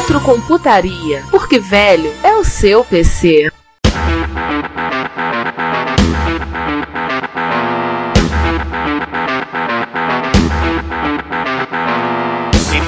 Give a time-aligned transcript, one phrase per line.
[0.00, 3.52] Retrocomputaria, porque velho é o seu PC.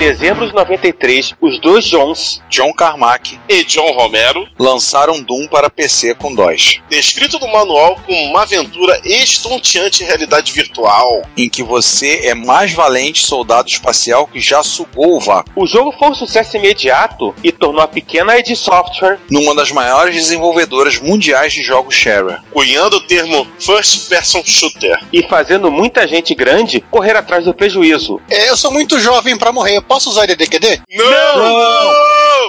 [0.03, 6.17] Dezembro de 93, os dois Johns, John Carmack e John Romero, lançaram Doom para PC
[6.17, 6.81] com DOS.
[6.91, 12.73] Descrito no manual como uma aventura estonteante em realidade virtual, em que você é mais
[12.73, 15.53] valente soldado espacial que já sugou o vácuo.
[15.55, 20.17] O jogo foi um sucesso imediato e tornou a pequena id Software numa das maiores
[20.17, 26.35] desenvolvedoras mundiais de jogos shareware, cunhando o termo First Person Shooter e fazendo muita gente
[26.35, 28.21] grande correr atrás do prejuízo.
[28.29, 29.81] É, eu sou muito jovem para morrer.
[29.93, 30.81] Posso usar DDQD?
[30.91, 31.37] Não!
[31.37, 31.93] Não!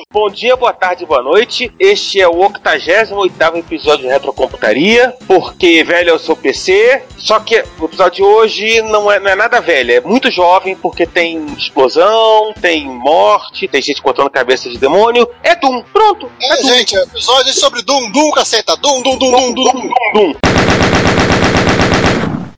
[0.09, 1.69] Bom dia, boa tarde, boa noite.
[1.77, 7.03] Este é o 88 episódio de Retrocomputaria, porque velho é o seu PC.
[7.17, 10.73] Só que o episódio de hoje não é, não é nada velho, é muito jovem,
[10.73, 15.27] porque tem explosão, tem morte, tem gente cortando cabeça de demônio.
[15.43, 16.31] É Doom, pronto.
[16.39, 16.67] É, é Doom.
[16.69, 18.77] gente, episódio sobre Doom, Doom, caceta.
[18.77, 19.81] Doom, Doom, Doom, Doom, Doom, Doom.
[19.81, 20.33] Doom, Doom.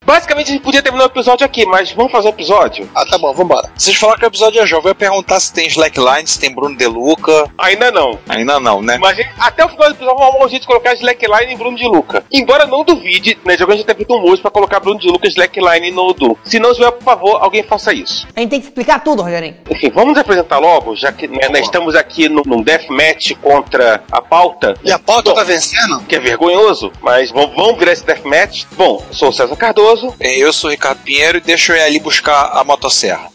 [0.06, 2.88] Basicamente a gente podia terminar o episódio aqui, mas vamos fazer o episódio?
[2.94, 3.70] Ah, tá bom, vambora.
[3.76, 6.54] Vocês falaram que o episódio é jovem, eu ia perguntar se tem Slackline, se tem
[6.54, 7.50] Bruno De Luca.
[7.58, 8.20] Ainda não.
[8.30, 8.98] Ainda não, né?
[9.00, 11.76] Mas até o final do episódio vamos arrumar um jeito de colocar Slackline em Bruno
[11.76, 12.24] De Luca.
[12.32, 15.08] Embora não duvide, né, jogando a gente ter feito um músico pra colocar Bruno De
[15.08, 16.36] Luca e Slackline no Doom.
[16.44, 18.28] Se não tiver, por favor, alguém faça isso.
[18.36, 19.56] A gente tem que explicar tudo, Rogerinho.
[19.70, 24.04] Enfim, vamos nos apresentar logo, já que né, nós estamos aqui no, num deathmatch contra
[24.12, 24.76] a pauta.
[24.84, 26.02] E a pauta Bom, tá vencendo?
[26.02, 28.66] Que é vergonhoso, mas vamos, vamos virar esse deathmatch.
[28.74, 29.95] Bom, eu sou o César Cardoso.
[30.20, 33.35] Eu sou Ricardo Pinheiro e deixa eu ir ali buscar a motosserra.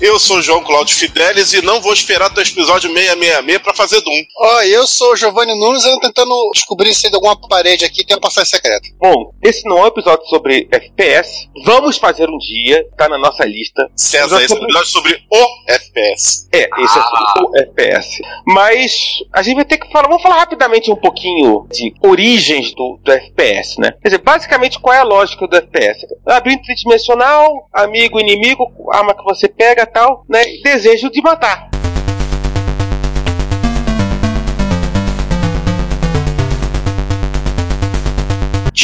[0.00, 4.00] Eu sou João Cláudio Fidelis e não vou esperar até o episódio 666 para fazer
[4.00, 4.22] Doom.
[4.38, 8.04] Ó, oh, eu sou Giovanni Nunes e eu tentando descobrir se tem alguma parede aqui
[8.04, 8.88] tem uma passagem secreta.
[8.98, 11.48] Bom, esse não é um episódio sobre FPS.
[11.64, 13.88] Vamos fazer um dia, tá na nossa lista.
[13.94, 16.48] César, esse é um episódio sobre o FPS.
[16.52, 17.00] É, esse ah.
[17.00, 18.22] é sobre o FPS.
[18.48, 18.92] Mas
[19.32, 23.12] a gente vai ter que falar, vamos falar rapidamente um pouquinho de origens do, do
[23.12, 23.92] FPS, né?
[24.02, 26.04] Quer dizer, basicamente qual é a lógica do FPS?
[26.26, 30.42] Labirinto tridimensional, amigo, inimigo, arma que você pega, tal, né?
[30.62, 31.68] Desejo de matar.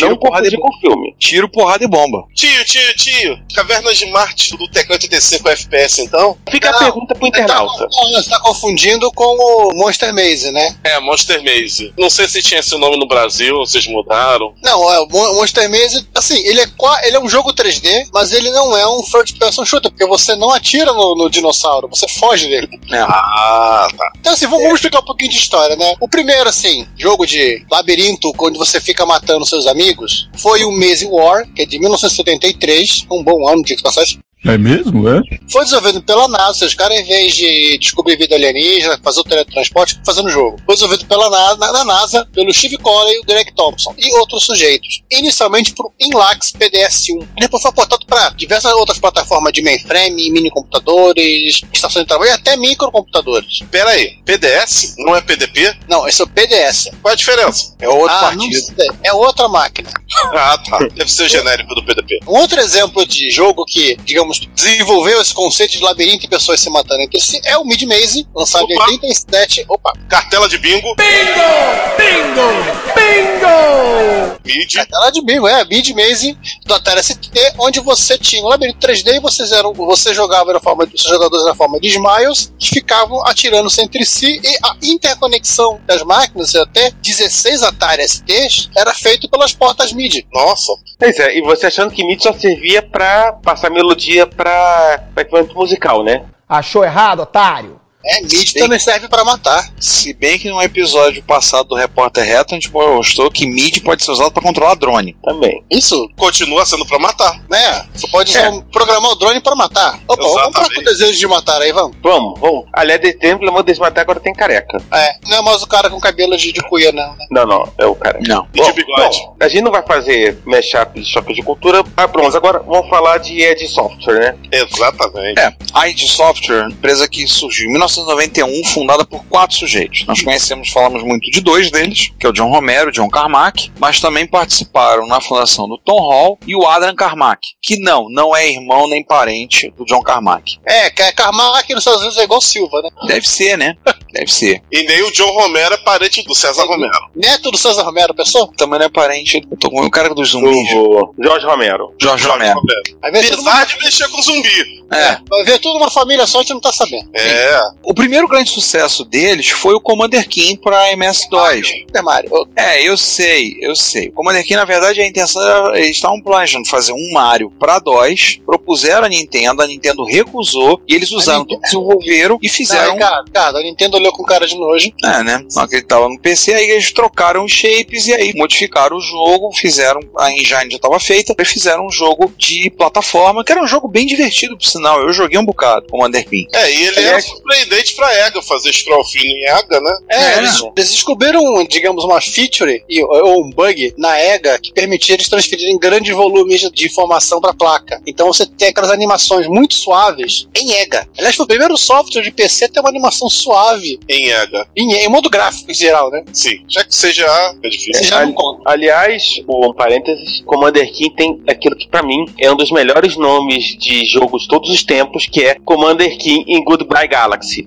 [0.01, 1.15] Tiro, não porrada e com filme.
[1.19, 2.25] Tiro, porrada e bomba.
[2.35, 3.39] Tio, tio, tio.
[3.55, 6.37] Cavernas de Marte do TK85 FPS, então?
[6.51, 7.89] Fica não, a pergunta pro tá internauta.
[8.15, 10.77] Você tá confundindo com o Monster Maze, né?
[10.83, 11.93] É, Monster Maze.
[11.99, 14.55] Não sei se tinha esse nome no Brasil, vocês mudaram.
[14.63, 16.67] Não, é, o Monster Maze, assim, ele é,
[17.05, 20.35] ele é um jogo 3D, mas ele não é um first person shooter, porque você
[20.35, 22.69] não atira no, no dinossauro, você foge dele.
[22.91, 22.99] É.
[23.01, 24.13] Ah, tá.
[24.19, 24.73] Então, assim, vamos, é.
[24.73, 25.95] explicar um pouquinho de história, né?
[26.01, 30.71] O primeiro, assim, jogo de labirinto, onde você fica matando seus amigos amigos foi o
[30.71, 34.21] Maze War, que é de 1973, um bom ano de passagem.
[34.45, 35.21] É mesmo, é?
[35.51, 36.65] Foi desenvolvido pela NASA.
[36.65, 40.59] Os caras, em vez de descobrir vida alienígena, fazer o teletransporte, fazendo o jogo.
[40.65, 44.45] Foi desenvolvido pela NASA, na NASA, pelo Steve Coley e o Greg Thompson e outros
[44.45, 45.03] sujeitos.
[45.11, 47.27] Inicialmente por Inlax PDS-1.
[47.39, 52.35] Depois foi portado para diversas outras plataformas de mainframe, mini computadores, estações de trabalho e
[52.35, 53.61] até microcomputadores.
[53.71, 55.77] Pera aí, PDS não é PDP?
[55.89, 56.91] Não, esse é o PDS.
[57.03, 57.75] Qual é a diferença?
[57.79, 58.59] É outro ah, partido.
[59.03, 59.91] É outra máquina.
[60.33, 60.79] Ah, tá.
[60.95, 62.21] Deve ser o genérico do PDP.
[62.27, 66.71] Um outro exemplo de jogo que, digamos, desenvolveu esse conceito de labirinto e pessoas se
[66.71, 68.75] matando entre si é o Mid Maze, lançado Opa.
[68.75, 69.65] em 87.
[69.69, 69.93] Opa!
[70.09, 70.95] Cartela de bingo.
[70.97, 71.81] Bingo!
[71.97, 72.81] Bingo!
[72.95, 74.41] Bingo!
[74.45, 74.75] Mid.
[74.75, 75.65] Cartela de bingo, é.
[75.65, 76.37] Mid Maze
[76.67, 80.61] do Atari ST, onde você tinha um labirinto 3D e vocês eram, você jogava na
[80.61, 85.81] forma, os jogadores na forma de smiles que ficavam atirando-se entre si e a interconexão
[85.87, 90.27] das máquinas, até 16 Atari STs, era feito pelas portas MIDI.
[90.33, 90.73] Nossa!
[90.99, 95.55] Pois é, e você achando que MIDI só servia para passar melodia pra, pra equipamento
[95.55, 96.25] musical, né?
[96.49, 97.80] Achou errado, otário?
[98.05, 99.69] É, mid Bem- também serve pra matar.
[99.79, 104.03] Se bem que no episódio passado do Repórter Reto, a gente mostrou que MIDI pode
[104.03, 105.17] ser usado para controlar drone.
[105.23, 105.63] Também.
[105.71, 107.41] Isso, Continua sendo pra matar.
[107.51, 107.87] né?
[107.95, 108.49] Você pode É.
[108.49, 109.99] um- programar o drone pra matar.
[110.09, 110.75] Opa, vamos Exatamente.
[110.75, 111.97] com o desejo de matar aí, vamos.
[112.03, 112.65] Vamos, vamos.
[112.73, 114.79] Aliás, desse tempo, de Deus, matar agora tem careca.
[114.93, 117.15] É, não é mais o cara com cabelo de, de cuia, não.
[117.17, 117.27] Né?
[117.31, 118.19] Não, não, é o cara.
[118.27, 118.47] Não.
[118.55, 119.19] E de bigode.
[119.19, 121.83] bom, a gente não vai fazer mashup de choque de cultura.
[121.97, 124.37] Ah, pronto, agora vamos falar de Ed Software, né?
[124.53, 125.39] Exatamente.
[125.41, 130.05] É, a id Software, empresa que surgiu em 1991, fundada por quatro sujeitos.
[130.07, 134.01] Nós conhecemos, falamos muito de dois deles, que é o John Romero, John Carmack, mas
[134.01, 138.49] também participaram na fundação do Tom Hall e o Adrian Carmack, que não, não é
[138.49, 140.59] irmão nem parente do John Carmack.
[140.67, 142.91] É, é Carmack nos Estados Unidos é igual Silva, né?
[143.07, 143.77] Deve ser, né?
[144.13, 144.63] Deve ser.
[144.73, 147.11] E nem o John Romero é parente do César Romero.
[147.15, 148.51] Neto do César Romero, pessoa?
[148.57, 149.41] Também não é parente.
[149.51, 150.71] Eu tô com o cara dos zumbis.
[150.71, 151.95] Do Jorge Romero.
[152.01, 152.61] Jorge Jorge Romero.
[152.61, 152.99] Romero.
[153.03, 154.80] Apesar de mexer com zumbi.
[154.91, 155.19] É.
[155.29, 157.09] vai ver tudo uma família só, a gente não tá sabendo.
[157.15, 157.61] É.
[157.83, 161.69] O primeiro grande sucesso deles foi o Commander King para MS-DOS.
[161.69, 162.49] Super Mario.
[162.57, 164.09] É, eu sei, eu sei.
[164.09, 165.79] O Commander King, na verdade, a intenção era.
[165.79, 170.95] Eles estavam planejando fazer um Mario para DOS, propuseram a Nintendo, a Nintendo recusou, e
[170.95, 172.93] eles usaram, Nintendo- desenvolveram e Não, fizeram.
[172.95, 174.91] Ricardo, Ricardo, a Nintendo olhou com cara de nojo.
[175.05, 175.45] É, né?
[175.49, 179.01] Só que ele tava no PC, aí eles trocaram os shapes e aí modificaram o
[179.01, 180.01] jogo, fizeram.
[180.19, 183.87] A engine já estava feita, e fizeram um jogo de plataforma, que era um jogo
[183.89, 184.80] bem divertido, por sinal.
[185.03, 186.47] Eu joguei um bocado, Commander King.
[186.55, 189.99] É, e ele Aliás- era surpreendente pra EGA fazer scroll fino em EGA, né?
[190.09, 190.39] É, É.
[190.39, 195.29] Eles, eles descobriram, digamos, uma feature e- ou um bug na EGA que permitia eles
[195.29, 198.01] transferirem grandes volumes de- informação para a placa.
[198.07, 201.07] Então você tem aquelas animações muito suaves em EGA.
[201.17, 204.67] Aliás, foi o primeiro software de PC a ter uma animação suave Em EGA.
[204.77, 206.25] em, em modo gráfico em geral, né?
[206.33, 206.65] Sim.
[206.69, 207.95] Já que seja A, é difícil.
[207.95, 208.63] Você já não Ali- conta.
[208.67, 213.77] Aliás, um parênteses, Commander King tem aquilo que pra mim é um dos melhores nomes
[213.79, 217.67] de jogos todos os tempos, que é Commander King em Goodbye Galaxy.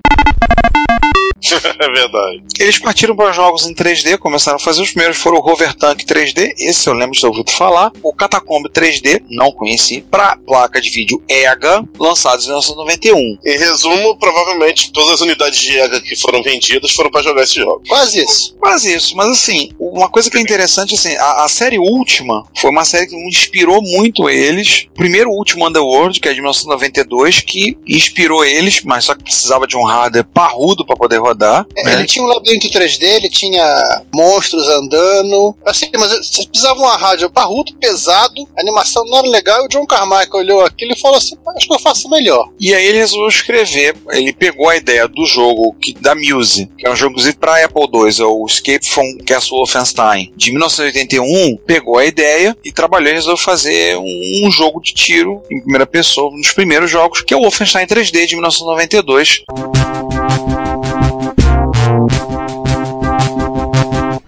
[1.79, 2.43] é verdade.
[2.59, 6.03] Eles partiram para jogos em 3D, começaram a fazer os primeiros, foram o Rover Tank
[6.03, 10.79] 3D, esse eu lembro de ter ouvido falar, o Catacomb 3D, não conheci, para placa
[10.79, 13.37] de vídeo EGA, lançados em 1991.
[13.45, 17.55] Em resumo, provavelmente todas as unidades de EGA que foram vendidas foram pra jogar esse
[17.55, 17.83] jogo.
[17.87, 18.55] Quase isso.
[18.59, 22.71] Quase isso, mas assim, uma coisa que é interessante, assim, a, a série última foi
[22.71, 24.87] uma série que inspirou muito eles.
[24.95, 29.67] Primeiro o último Underworld, que é de 1992, que inspirou eles, mas só que precisava
[29.67, 31.32] de um hardware parrudo para poder rodar.
[31.75, 31.93] É, né?
[31.93, 35.55] Ele tinha um labirinto 3D, ele tinha monstros andando.
[35.65, 39.65] Assim, mas vocês precisavam de uma rádio parrudo, pesado, a animação não era legal, e
[39.65, 42.49] o John Carmack olhou aquilo e falou assim: acho que eu faço melhor.
[42.59, 46.87] E aí ele resolveu escrever, ele pegou a ideia do jogo que, da Muse, que
[46.87, 51.57] é um jogo inclusive para Apple II, é o Escape from Castle Wolfenstein, de 1981,
[51.65, 55.85] pegou a ideia e trabalhou e resolveu fazer um, um jogo de tiro em primeira
[55.85, 59.43] pessoa, um dos primeiros jogos, que é o Wolfenstein 3D de 1992.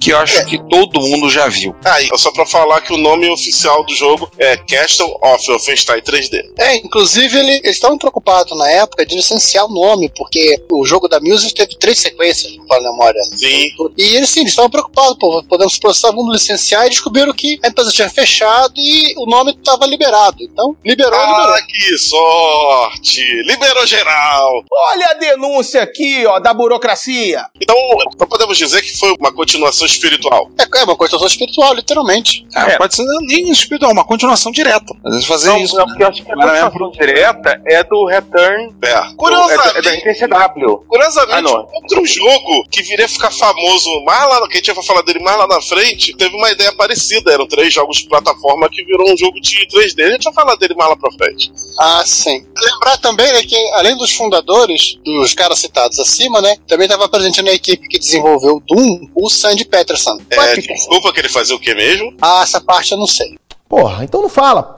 [0.06, 1.76] Que eu acho que todo mundo já viu.
[1.84, 6.00] Ah, e só pra falar que o nome oficial do jogo é Castle of Wolfenstein
[6.00, 6.44] 3D.
[6.60, 11.08] É, inclusive ele- eles estavam preocupados na época de licenciar o nome, porque o jogo
[11.08, 13.20] da Music teve três sequências, não falo a memória.
[13.36, 13.68] Sim.
[13.98, 17.68] E eles sim, eles estavam preocupados, pô, podemos processar, vamos licenciar, e descobriram que a
[17.70, 20.38] empresa tinha fechado e o nome estava liberado.
[20.40, 21.56] Então, liberou, liberou.
[21.56, 23.22] Ah, que sorte!
[23.48, 24.64] Liberou geral!
[24.92, 27.44] Olha a denúncia aqui, ó, da burocracia.
[27.60, 27.76] Então,
[28.14, 30.50] então podemos dizer que foi uma continuação espiritual.
[30.60, 32.46] É, é uma construção espiritual, literalmente.
[32.56, 32.78] É, É.
[32.78, 34.94] Pode ser nem espiritual, uma continuação direta.
[35.06, 35.76] Às vezes fazer Não, isso.
[35.76, 38.64] não, porque eu acho que a Não é continuação direta é do Return.
[38.66, 38.70] É.
[38.70, 40.78] do- É, da- é Curiosamente, da NTCW.
[40.88, 44.84] Curiosamente, Ah, outro jogo que viria a ficar famoso mais lá, que a gente vai
[44.84, 47.32] falar dele mais lá na frente, teve uma ideia parecida.
[47.32, 50.04] Eram três jogos de plataforma que virou um jogo de 3D.
[50.04, 51.52] A gente vai falar dele mais lá pra frente.
[51.80, 52.46] Ah, sim.
[52.58, 57.42] Lembrar também né, que, além dos fundadores, dos caras citados acima, né, também estava presente
[57.42, 60.18] na equipe que desenvolveu o Doom, o Sandy Peterson.
[60.30, 62.14] É, desculpa que ele fazia o que mesmo?
[62.22, 63.38] Ah, essa parte eu não sei.
[63.68, 64.75] Porra, então não fala.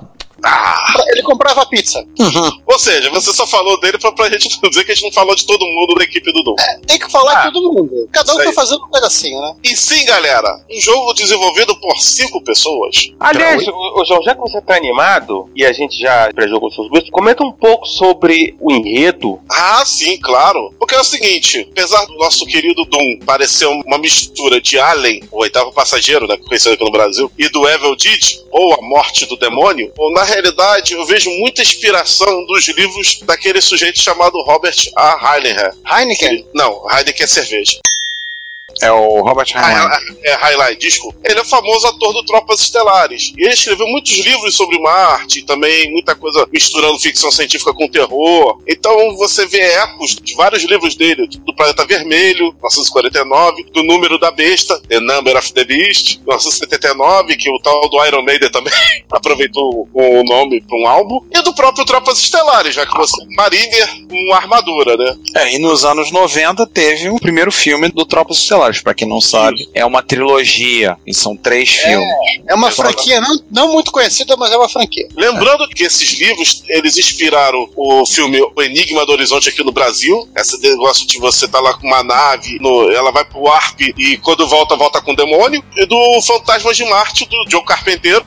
[1.09, 2.05] Ele comprava pizza.
[2.65, 5.11] Ou seja, você só falou dele pra, pra gente não dizer que a gente não
[5.11, 6.55] falou de todo mundo da equipe do Doom.
[6.85, 8.09] Tem que falar com todo mundo.
[8.11, 9.55] Cada um tá fazendo um pedacinho, né?
[9.63, 13.11] E sim, galera, um jogo desenvolvido por cinco pessoas.
[13.19, 16.89] Aliás, ô, ô, João, já que você tá animado e a gente já pré-jogou seus
[16.89, 19.39] gostos, comenta um pouco sobre o enredo.
[19.49, 20.73] Ah, sim, claro.
[20.77, 25.41] Porque é o seguinte, apesar do nosso querido Doom parecer uma mistura de Alien, o
[25.41, 29.37] oitavo passageiro, né, conhecido aqui no Brasil, e do Evil Dead, ou a morte do
[29.37, 35.35] demônio, ou, na realidade eu vejo muita inspiração dos livros daquele sujeito chamado Robert A.
[35.35, 35.71] Heineken.
[35.89, 36.47] Heineken.
[36.53, 37.79] Não, Heineken é cerveja.
[38.81, 39.75] É o Robert Heinlein.
[39.75, 41.17] Ah, é, Highlight, desculpa.
[41.23, 43.31] Ele é famoso ator do Tropas Estelares.
[43.37, 48.61] E ele escreveu muitos livros sobre Marte, também muita coisa misturando ficção científica com terror.
[48.67, 54.31] Então você vê ecos de vários livros dele, do Planeta Vermelho, 1949, do Número da
[54.31, 58.73] Besta, The Number of the Beast, 1979, que o tal do Iron Maiden também
[59.09, 63.35] aproveitou o nome para um álbum, e do próprio Tropas Estelares, já que você é
[63.35, 65.15] Mariner com armadura, né?
[65.35, 69.21] É, e nos anos 90 teve o primeiro filme do Tropas Estelares, pra quem não
[69.21, 69.67] sabe.
[69.73, 72.07] É uma trilogia, e são três filmes.
[72.47, 75.07] É uma franquia não, não muito conhecida, mas é uma franquia.
[75.15, 80.27] Lembrando que esses livros, eles inspiraram o filme O Enigma do Horizonte aqui no Brasil.
[80.35, 84.17] Esse negócio de você tá lá com uma nave, no- ela vai pro Warp e
[84.17, 85.63] quando volta, volta com o demônio.
[85.75, 88.21] E do Fantasmas de Marte, do Joe Carpenter.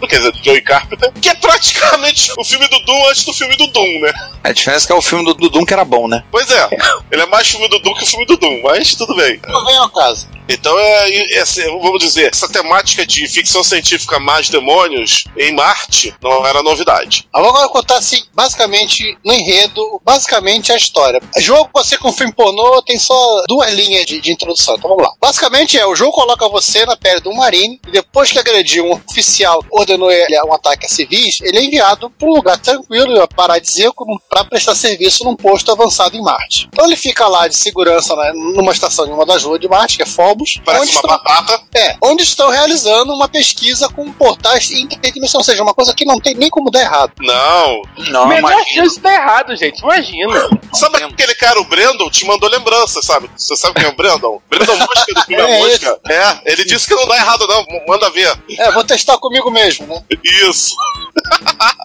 [0.00, 3.56] Quer dizer, do Joey Carpenter, que é praticamente o filme do Doom antes do filme
[3.56, 4.12] do Doom, né?
[4.44, 6.22] A diferença é que é o filme do Dudum que era bom, né?
[6.30, 6.68] Pois é,
[7.10, 9.40] ele é mais filme do Doom que o filme do Doom, mas tudo bem.
[9.48, 10.28] Não vem ao caso.
[10.48, 16.14] Então é, é assim, vamos dizer, essa temática de ficção científica mais demônios em Marte
[16.22, 17.28] não era novidade.
[17.34, 21.20] Eu vou agora contar assim, basicamente, no enredo, basicamente a história.
[21.36, 24.76] O jogo, você com filme pornô, tem só duas linhas de, de introdução.
[24.76, 25.12] Então vamos lá.
[25.20, 29.00] Basicamente é, o jogo coloca você na pele do Marine, e depois que agrediu um
[29.08, 34.04] oficial, ordenou ele um ataque a civis, ele é enviado para um lugar tranquilo paradisíaco
[34.28, 36.68] para prestar serviço num posto avançado em Marte.
[36.72, 39.96] Então ele fica lá de segurança né, numa estação de uma das ruas de Marte,
[39.96, 41.62] que é Phobos, Parece onde uma estão- batata.
[41.76, 46.16] é, onde estão realizando uma pesquisa com portais interdimensão, ou seja, uma coisa que não
[46.18, 47.12] tem nem como dar errado.
[47.20, 47.82] Não.
[48.10, 48.82] Não, Menor imagina.
[48.82, 49.80] chance de tá errado, gente.
[49.82, 50.48] Imagina.
[50.72, 53.30] Sabe aquele cara, o Brandon, te mandou lembrança, sabe?
[53.36, 54.40] Você sabe quem é o Brandon?
[54.48, 56.00] Brandon Mosca do filme É Mosca.
[56.08, 57.64] É, ele disse que não dá errado, não.
[57.86, 58.32] Manda ver.
[58.58, 59.75] É, vou testar comigo mesmo?
[60.24, 60.74] Isso.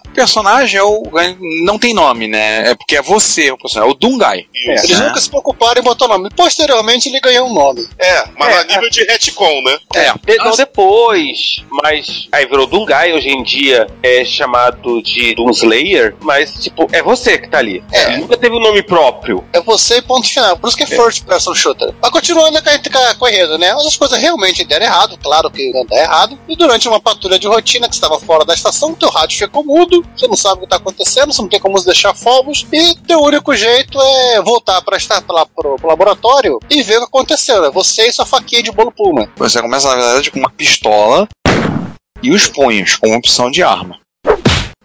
[0.06, 1.02] O personagem é o.
[1.64, 2.70] Não tem nome, né?
[2.70, 3.90] É porque é você, o personagem.
[3.90, 4.46] É o Dungai.
[4.54, 4.84] Isso.
[4.86, 5.04] Eles É.
[5.08, 6.28] nunca se preocuparam em botar o nome.
[6.36, 7.86] Posteriormente ele ganhou um nome.
[7.98, 9.78] É, mas É, a nível de retcon, né?
[9.94, 10.12] É.
[10.24, 16.52] De- não, depois, mas aí virou Dungai, hoje em dia é chamado de Doomslayer, mas
[16.62, 17.82] tipo, é você que tá ali.
[17.90, 18.16] É.
[18.18, 19.44] Nunca teve um nome próprio.
[19.52, 20.56] É você e ponto final.
[20.56, 21.92] Por isso que é, first person shooter.
[22.00, 22.68] Mas continuando com
[23.26, 23.70] a, a- enredo, né?
[23.72, 26.38] As coisas realmente deram errado, claro que iam dar errado.
[26.48, 30.04] E durante uma patrulha de rotina que estava fora da estação, teu rádio ficou mudo,
[30.14, 33.20] você não sabe o que está acontecendo, você não tem como deixar fogos, e teu
[33.20, 37.64] único jeito é voltar para estar lá pro, pro laboratório e ver o que aconteceu.
[37.64, 39.28] É você e sua faquinha de bolo puma.
[39.36, 41.28] Você começa, na verdade, com uma pistola
[42.22, 44.01] e os punhos, com opção de arma.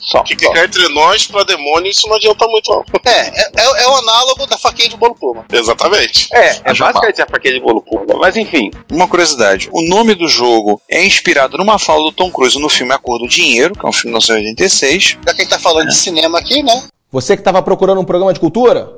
[0.07, 0.23] Só.
[0.23, 2.83] Que ficar entre nós pra demônio, isso não adianta muito, não.
[3.05, 5.45] É, é, é- é o análogo da faquinha de bolo puma.
[5.51, 6.29] Exatamente.
[6.33, 8.05] É, é Já basicamente a faquinha de bolo puro.
[8.19, 8.71] Mas enfim.
[8.91, 12.93] Uma curiosidade: o nome do jogo é inspirado numa fala do Tom Cruise no filme
[12.93, 15.03] A Cor do Dinheiro, que é um filme de 1986.
[15.03, 16.83] Já que a gente tá falando de cinema aqui, né?
[17.11, 18.89] Você que tava procurando um programa de cultura?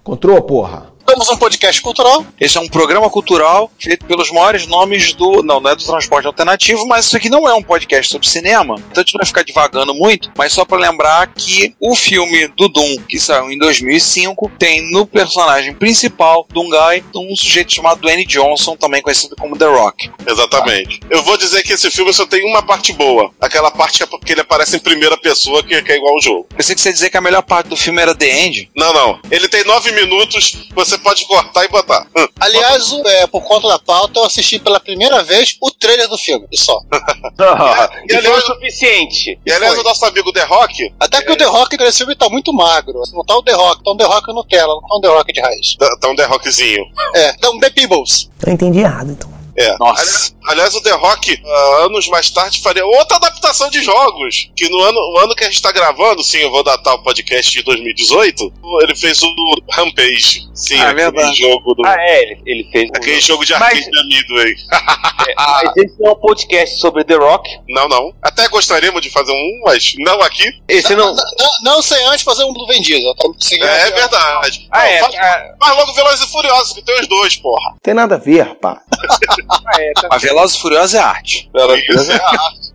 [0.00, 0.92] Encontrou, porra?
[1.06, 2.24] Temos um podcast cultural.
[2.40, 5.42] Esse é um programa cultural feito pelos maiores nomes do.
[5.42, 8.76] Não, não é do transporte alternativo, mas isso aqui não é um podcast sobre cinema.
[8.90, 12.48] Então a gente não vai ficar divagando muito, mas só pra lembrar que o filme
[12.48, 18.24] do Doom, que saiu em 2005, tem no personagem principal, Doomguy, um sujeito chamado Dwayne
[18.24, 20.10] Johnson, também conhecido como The Rock.
[20.26, 21.00] Exatamente.
[21.10, 23.30] Eu vou dizer que esse filme só tem uma parte boa.
[23.40, 26.22] Aquela parte que é porque ele aparece em primeira pessoa, que, que é igual ao
[26.22, 26.46] jogo.
[26.56, 28.70] Pensei que você ia dizer que a melhor parte do filme era The End.
[28.76, 29.20] Não, não.
[29.30, 32.06] Ele tem nove minutos, você pode cortar e botar.
[32.16, 32.26] Hum.
[32.40, 36.18] Aliás, o- é, por conta da pauta, eu assisti pela primeira vez o trailer do
[36.18, 36.80] filme, e só.
[36.92, 39.38] e foi o aliás- suficiente.
[39.44, 39.82] E aliás, foi?
[39.82, 43.00] o nosso amigo The Rock, Até porque o The Rock nesse filme tá muito magro.
[43.12, 45.32] Não tá o The Rock, tá um The Rock Nutella, não tá um The Rock
[45.32, 45.76] de raiz.
[45.76, 46.84] tá tá um The Rockzinho.
[47.14, 48.28] É, tá um The Peebles.
[48.46, 49.31] Eu entendi errado, então.
[49.56, 49.76] É.
[49.78, 50.02] Nossa.
[50.02, 54.50] Aliás, aliás, o The Rock, ah, anos mais tarde, faria outra adaptação de jogos.
[54.56, 57.02] Que no ano, o ano que a gente tá gravando, sim, eu vou datar o
[57.02, 59.28] podcast de 2018, ele fez o
[59.70, 60.48] Rampage.
[60.54, 61.36] Sim, Ah, é aquele verdade.
[61.36, 61.86] jogo do.
[61.86, 62.90] Ah, é, ele, ele fez.
[62.94, 64.54] Aquele jogo de Mas- arcade da Midway.
[65.22, 67.48] É, mas esse não é um podcast sobre The Rock.
[67.68, 68.12] Não, não.
[68.20, 70.44] Até gostaríamos de fazer um, mas não aqui.
[70.68, 71.14] Esse não.
[71.14, 71.24] Não,
[71.62, 73.14] não sem antes fazer um do Vin Diesel.
[73.14, 73.28] Tá
[73.64, 73.94] É, ó.
[73.94, 74.68] verdade.
[74.72, 75.00] Ah, é.
[75.00, 77.76] Não, faz, ah, faz logo Velozes e Furiosos, que tem os dois, porra.
[77.80, 78.78] Tem nada a ver, rapaz.
[79.78, 81.50] é, tá- A Velozes e Furiosos é arte.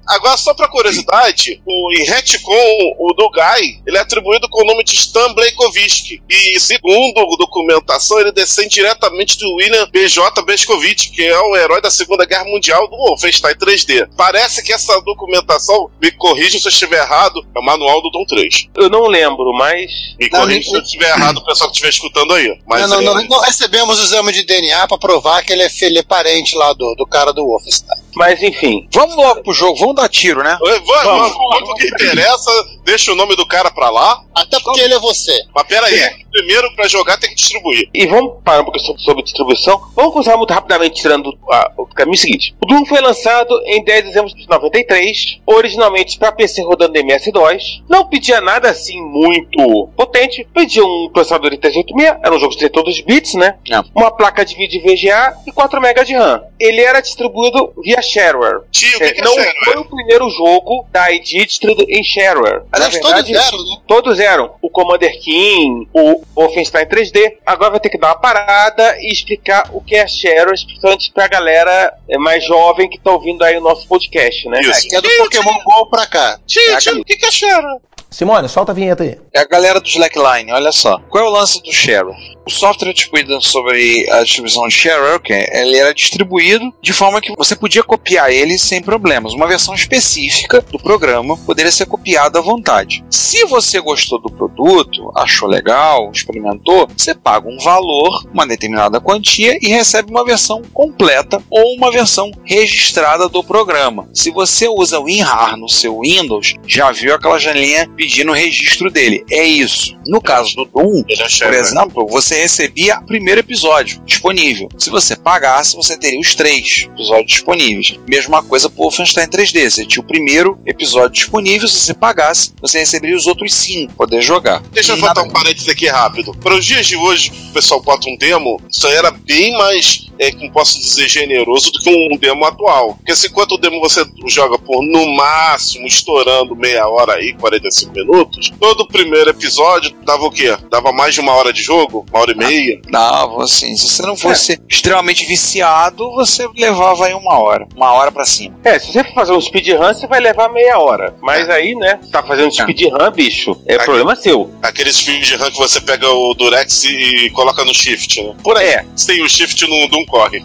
[0.07, 4.65] Agora, só pra curiosidade, o, em retcon, o do Guy, ele é atribuído com o
[4.67, 6.21] nome de Stan Blakovich.
[6.29, 10.41] E, segundo a documentação, ele descende diretamente do William B.J.
[10.43, 14.07] Beskovich, que é o herói da Segunda Guerra Mundial do Wolfenstein 3D.
[14.15, 18.25] Parece que essa documentação, me corrija se eu estiver errado, é o manual do Dom
[18.25, 18.67] 3.
[18.77, 19.91] eu não lembro, mas.
[20.19, 22.57] Me Não, corrija nem- se eu estiver errado, o pessoal que estiver escutando aí.
[22.65, 25.63] Mas Não, não, é- não, não recebemos o exame de DNA pra provar que ele
[25.63, 28.06] é, filho, ele é parente lá do, do cara do Wolfenstein.
[28.17, 28.87] Mas enfim.
[28.91, 30.57] Vamos logo pro jogo, vamos dar tiro, né?
[30.59, 32.51] Vamos, vamos, vamos pro que interessa,
[32.83, 34.21] deixa o nome do cara pra lá.
[34.35, 35.39] Até porque ele é você.
[35.53, 37.89] Mas peraí, primeiro pra jogar tem que distribuir.
[37.93, 39.81] E vamos parar um pouco sobre, distribuição.
[39.95, 42.55] Vamos começar muito rapidamente tirando a- o caminho seguinte.
[42.61, 47.81] O Doom foi lançado em 10 de dezembro de 93, originalmente para PC rodando MS-DOS.
[47.89, 52.59] Não pedia nada assim muito potente, pedia um processador de 386, era um jogo de
[52.59, 53.55] 32 bits, né?
[53.71, 53.79] É.
[53.95, 56.43] Uma placa de vídeo VGA e 4 MB de RAM.
[56.59, 58.61] Ele era distribuído via shareware.
[58.71, 59.63] Tio, o que, É, que é não shareware?
[59.65, 62.61] foi o primeiro jogo da ID distribuído em shareware.
[62.71, 63.77] Aliás, Na todos verdade, eram, né?
[63.87, 64.51] Todos eram.
[64.61, 67.37] O Commander King, o Wolfenstein 3D.
[67.45, 71.27] Agora vai ter que dar uma parada e explicar o que é Shareware, especialmente pra
[71.27, 74.61] galera é, mais jovem que tá ouvindo aí o nosso podcast, né?
[74.61, 74.87] Isso.
[74.87, 76.39] Que é do Pokémon GO pra cá.
[76.45, 77.81] Tio, tio, o que, que é shareware?
[78.09, 79.17] Simone, solta a vinheta aí.
[79.33, 80.97] É a galera do Slackline, olha só.
[81.09, 82.07] Qual é o lance do Share?
[82.45, 85.21] O software distribuído sobre a distribuição de Share,
[85.51, 89.33] ele era distribuído de forma que você podia copiar ele sem problemas.
[89.33, 93.03] Uma versão específica do programa poderia ser copiada à vontade.
[93.09, 99.57] Se você gostou do produto, achou legal, experimentou, você paga um valor, uma determinada quantia
[99.61, 104.07] e recebe uma versão completa ou uma versão registrada do programa.
[104.13, 108.91] Se você usa o WinRAR no seu Windows, já viu aquela janelinha pedindo o registro
[108.91, 109.25] dele.
[109.29, 109.97] É isso.
[110.05, 111.61] No caso do Doom, é por shareware.
[111.61, 114.69] exemplo, você recebia o primeiro episódio disponível.
[114.77, 117.99] Se você pagasse, você teria os três episódios disponíveis.
[118.07, 119.69] Mesma coisa pro Wolfenstein 3D.
[119.69, 124.21] Você tinha o primeiro episódio disponível, se você pagasse, você receberia os outros cinco, poder
[124.21, 124.61] jogar.
[124.71, 126.33] Deixa eu botar um parênteses aqui rápido.
[126.35, 130.06] Para os dias de hoje, o pessoal bota um demo, isso aí era bem mais,
[130.19, 132.95] é, como posso dizer, generoso do que um demo atual.
[132.95, 137.93] Porque se enquanto o demo você joga por no máximo, estourando meia hora aí, 45
[137.93, 140.57] minutos, todo o primeiro episódio dava o quê?
[140.69, 142.05] Dava mais de uma hora de jogo?
[142.09, 142.81] Uma hora e meia?
[142.89, 143.75] Dava, assim.
[143.75, 147.67] Se você não fosse extremamente viciado, você levava aí uma hora.
[147.75, 148.57] Uma hora pra cima.
[148.63, 151.15] É, se você for fazer um speedrun, você vai levar meia hora.
[151.21, 154.49] Mas aí, né, tá fazendo speedrun, bicho, é problema seu.
[154.61, 158.35] Aqueles filmes de RAM que você pega o Durex e coloca no shift, né?
[158.43, 158.67] Por aí.
[158.67, 158.85] É.
[158.95, 160.43] Se tem o shift, não, não corre.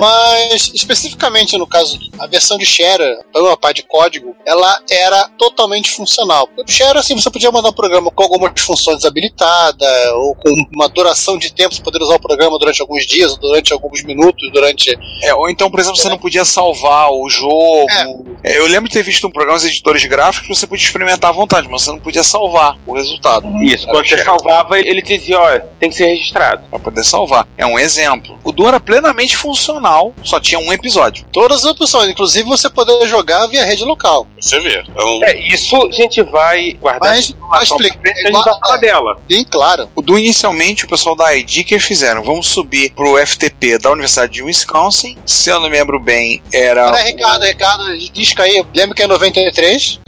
[0.00, 5.90] Mas, especificamente no caso, a versão de Share, pela parte de código, ela era totalmente
[5.90, 6.48] funcional.
[6.56, 10.88] O Share, assim, você podia mandar um programa com algumas funções desabilitadas, ou com uma
[10.88, 14.50] duração de tempo, você poderia usar o programa durante alguns dias, ou durante alguns minutos,
[14.52, 14.98] durante...
[15.22, 17.86] É, ou então, por exemplo, você não podia salvar o jogo.
[17.90, 18.52] É.
[18.52, 21.30] É, eu lembro de ter visto um programa de editores gráficos que você podia experimentar
[21.30, 23.46] à vontade, mas você não podia salvar o resultado.
[23.62, 26.62] Isso, Era quando você salvava, ele dizia, ó, tem que ser registrado.
[26.70, 27.46] Pra poder salvar.
[27.56, 28.38] É um exemplo.
[28.42, 31.24] O Doom era plenamente funcional, só tinha um episódio.
[31.32, 34.26] Todas as opções, inclusive você poder jogar via rede local.
[34.40, 34.76] Você vê.
[34.96, 38.76] É um- É, isso a gente vai guardar Mas, mas explica, a gente vai falar
[38.76, 39.20] dela.
[39.28, 39.90] Bem claro.
[39.96, 42.22] O Doom, inicialmente, o pessoal da ID que fizeram?
[42.22, 45.18] Vamos subir pro FTP da Universidade de Wisconsin.
[45.26, 46.90] Se eu não me lembro bem, era.
[46.92, 48.64] Peraí, Ricardo, Ricardo, disca aí.
[48.74, 49.98] Lembra que é 93?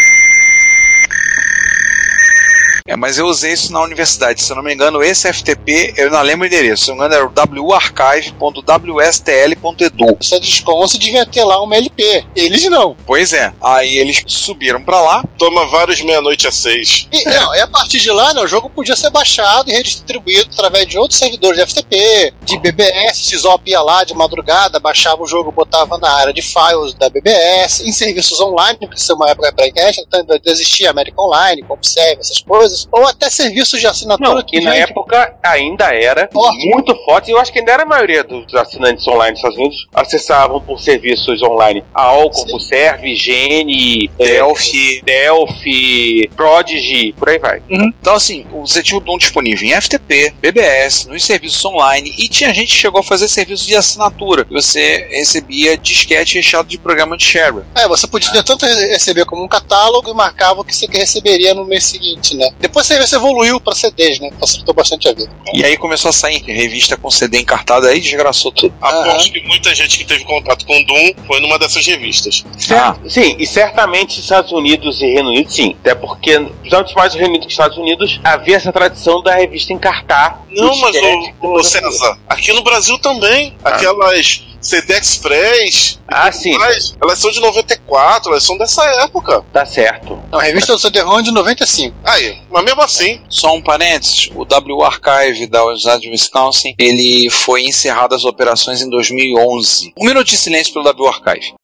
[2.86, 4.42] É, mas eu usei isso na universidade.
[4.42, 6.84] Se eu não me engano, esse FTP, eu não lembro o endereço.
[6.84, 10.18] Se eu não me engano, era o warchive.wstl.edu.
[10.20, 12.26] Essa Wisconsin devia ter lá uma LP.
[12.36, 12.94] Eles não.
[13.06, 13.54] Pois é.
[13.62, 15.24] Aí eles subiram pra lá.
[15.38, 17.08] Toma vários meia-noite a seis.
[17.10, 20.50] E, não, e a partir de lá, né, o jogo podia ser baixado e redistribuído
[20.52, 25.26] através de outros servidores de FTP, de BBS, Sysop ia lá de madrugada, baixava o
[25.26, 29.30] jogo, botava na área de files da BBS, em serviços online, porque isso é uma
[29.30, 34.34] época pré-internet, então ainda existia American Online, CompServe, essas coisas, ou até serviços de assinatura
[34.34, 36.68] Não, que e na vende- época ainda era Forte.
[36.68, 39.58] muito forte, e eu acho que ainda era a maioria dos assinantes online dos Estados
[39.58, 41.82] Unidos acessavam por serviços online.
[41.94, 42.60] A Alcon, Sim.
[42.60, 45.02] Serve, Gene, é, Delphi.
[45.04, 47.62] Delphi, Prodigy, por aí vai.
[47.68, 52.52] Então, assim, você tinha o Doom disponível em FTP, BBS, nos serviços online, e tinha
[52.52, 54.46] gente que chegou a fazer serviços de assinatura.
[54.50, 57.62] Você recebia disquete recheado de programa de share.
[57.74, 61.64] É, você podia tanto receber como um catálogo e marcava o que você receberia no
[61.64, 62.50] mês seguinte, né?
[62.64, 64.30] Depois você evoluiu para CDs, né?
[64.40, 65.30] Facilitou bastante a vida.
[65.52, 68.72] E aí começou a sair revista com CD encartado aí, desgraçou tudo.
[68.80, 72.42] Aposto que muita gente que teve contato com o Doom foi numa dessas revistas.
[72.70, 72.96] Ah.
[73.06, 75.76] Sim, e certamente Estados Unidos e Reino Unido, sim.
[75.80, 79.34] Até porque, principalmente mais o Reino Unido que os Estados Unidos, havia essa tradição da
[79.34, 80.42] revista encartar.
[80.48, 80.96] Não, mas
[81.42, 87.30] o, o César, aqui no Brasil também, aquelas CD Express, Ah, sim, mas elas são
[87.30, 89.44] de 94, elas são dessa época.
[89.52, 90.18] tá certo.
[90.32, 91.94] Não, a revista do CD-ROM é de 95.
[92.02, 97.28] Aí, mas mesmo assim, Só um parênteses, o W Archive da Universidade de Wisconsin, ele
[97.28, 99.92] foi encerrado as operações em 2011.
[99.98, 101.54] Um minuto de silêncio pelo W Archive.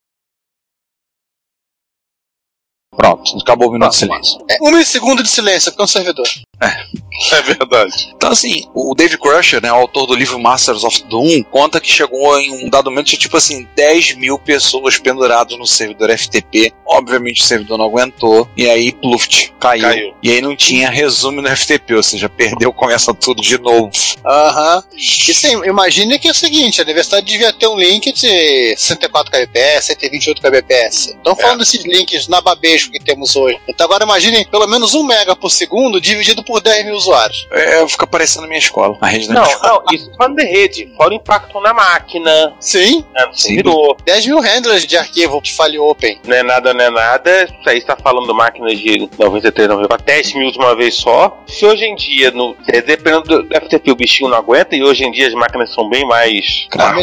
[2.94, 4.44] Pronto, acabou o minuto de silêncio.
[4.50, 6.26] É um segundo de silêncio, porque é um servidor.
[7.32, 8.12] É verdade.
[8.16, 11.92] Então, assim, o Dave Crusher, né, o autor do livro Masters of Doom, conta que
[11.92, 16.72] chegou em um dado momento de tipo assim, 10 mil pessoas penduradas no servidor FTP.
[16.86, 19.82] Obviamente o servidor não aguentou, e aí Pluft caiu.
[19.82, 20.14] Caiu.
[20.22, 23.90] E aí não tinha resumo no FTP, ou seja, perdeu, começa tudo de novo.
[24.24, 24.82] Aham.
[24.96, 29.30] E sim, imagine que é o seguinte: a universidade devia ter um link de 64
[29.30, 31.06] kbps, 128 kbps.
[31.08, 33.58] Estão falando desses links na babejo que temos hoje.
[33.68, 37.46] Então agora imaginem pelo menos 1 mega por segundo dividido por 10 mil usuários.
[37.52, 39.82] É, fica parecendo a minha escola, a rede da minha Não, escola.
[39.86, 43.48] não, isso falando de rede, fora o impacto na máquina, Sim, né, no Sim.
[43.48, 43.96] servidor.
[44.04, 46.18] 10 mil handlers de arquivo de file open.
[46.24, 47.44] Não é nada, não é nada.
[47.44, 51.38] Isso aí está falando máquinas de 93, 94, 10 mil de uma vez só.
[51.46, 55.04] Se hoje em dia, no, é, dependendo do FTP, o bichinho não aguenta, e hoje
[55.04, 56.96] em dia as máquinas são bem mais Cara.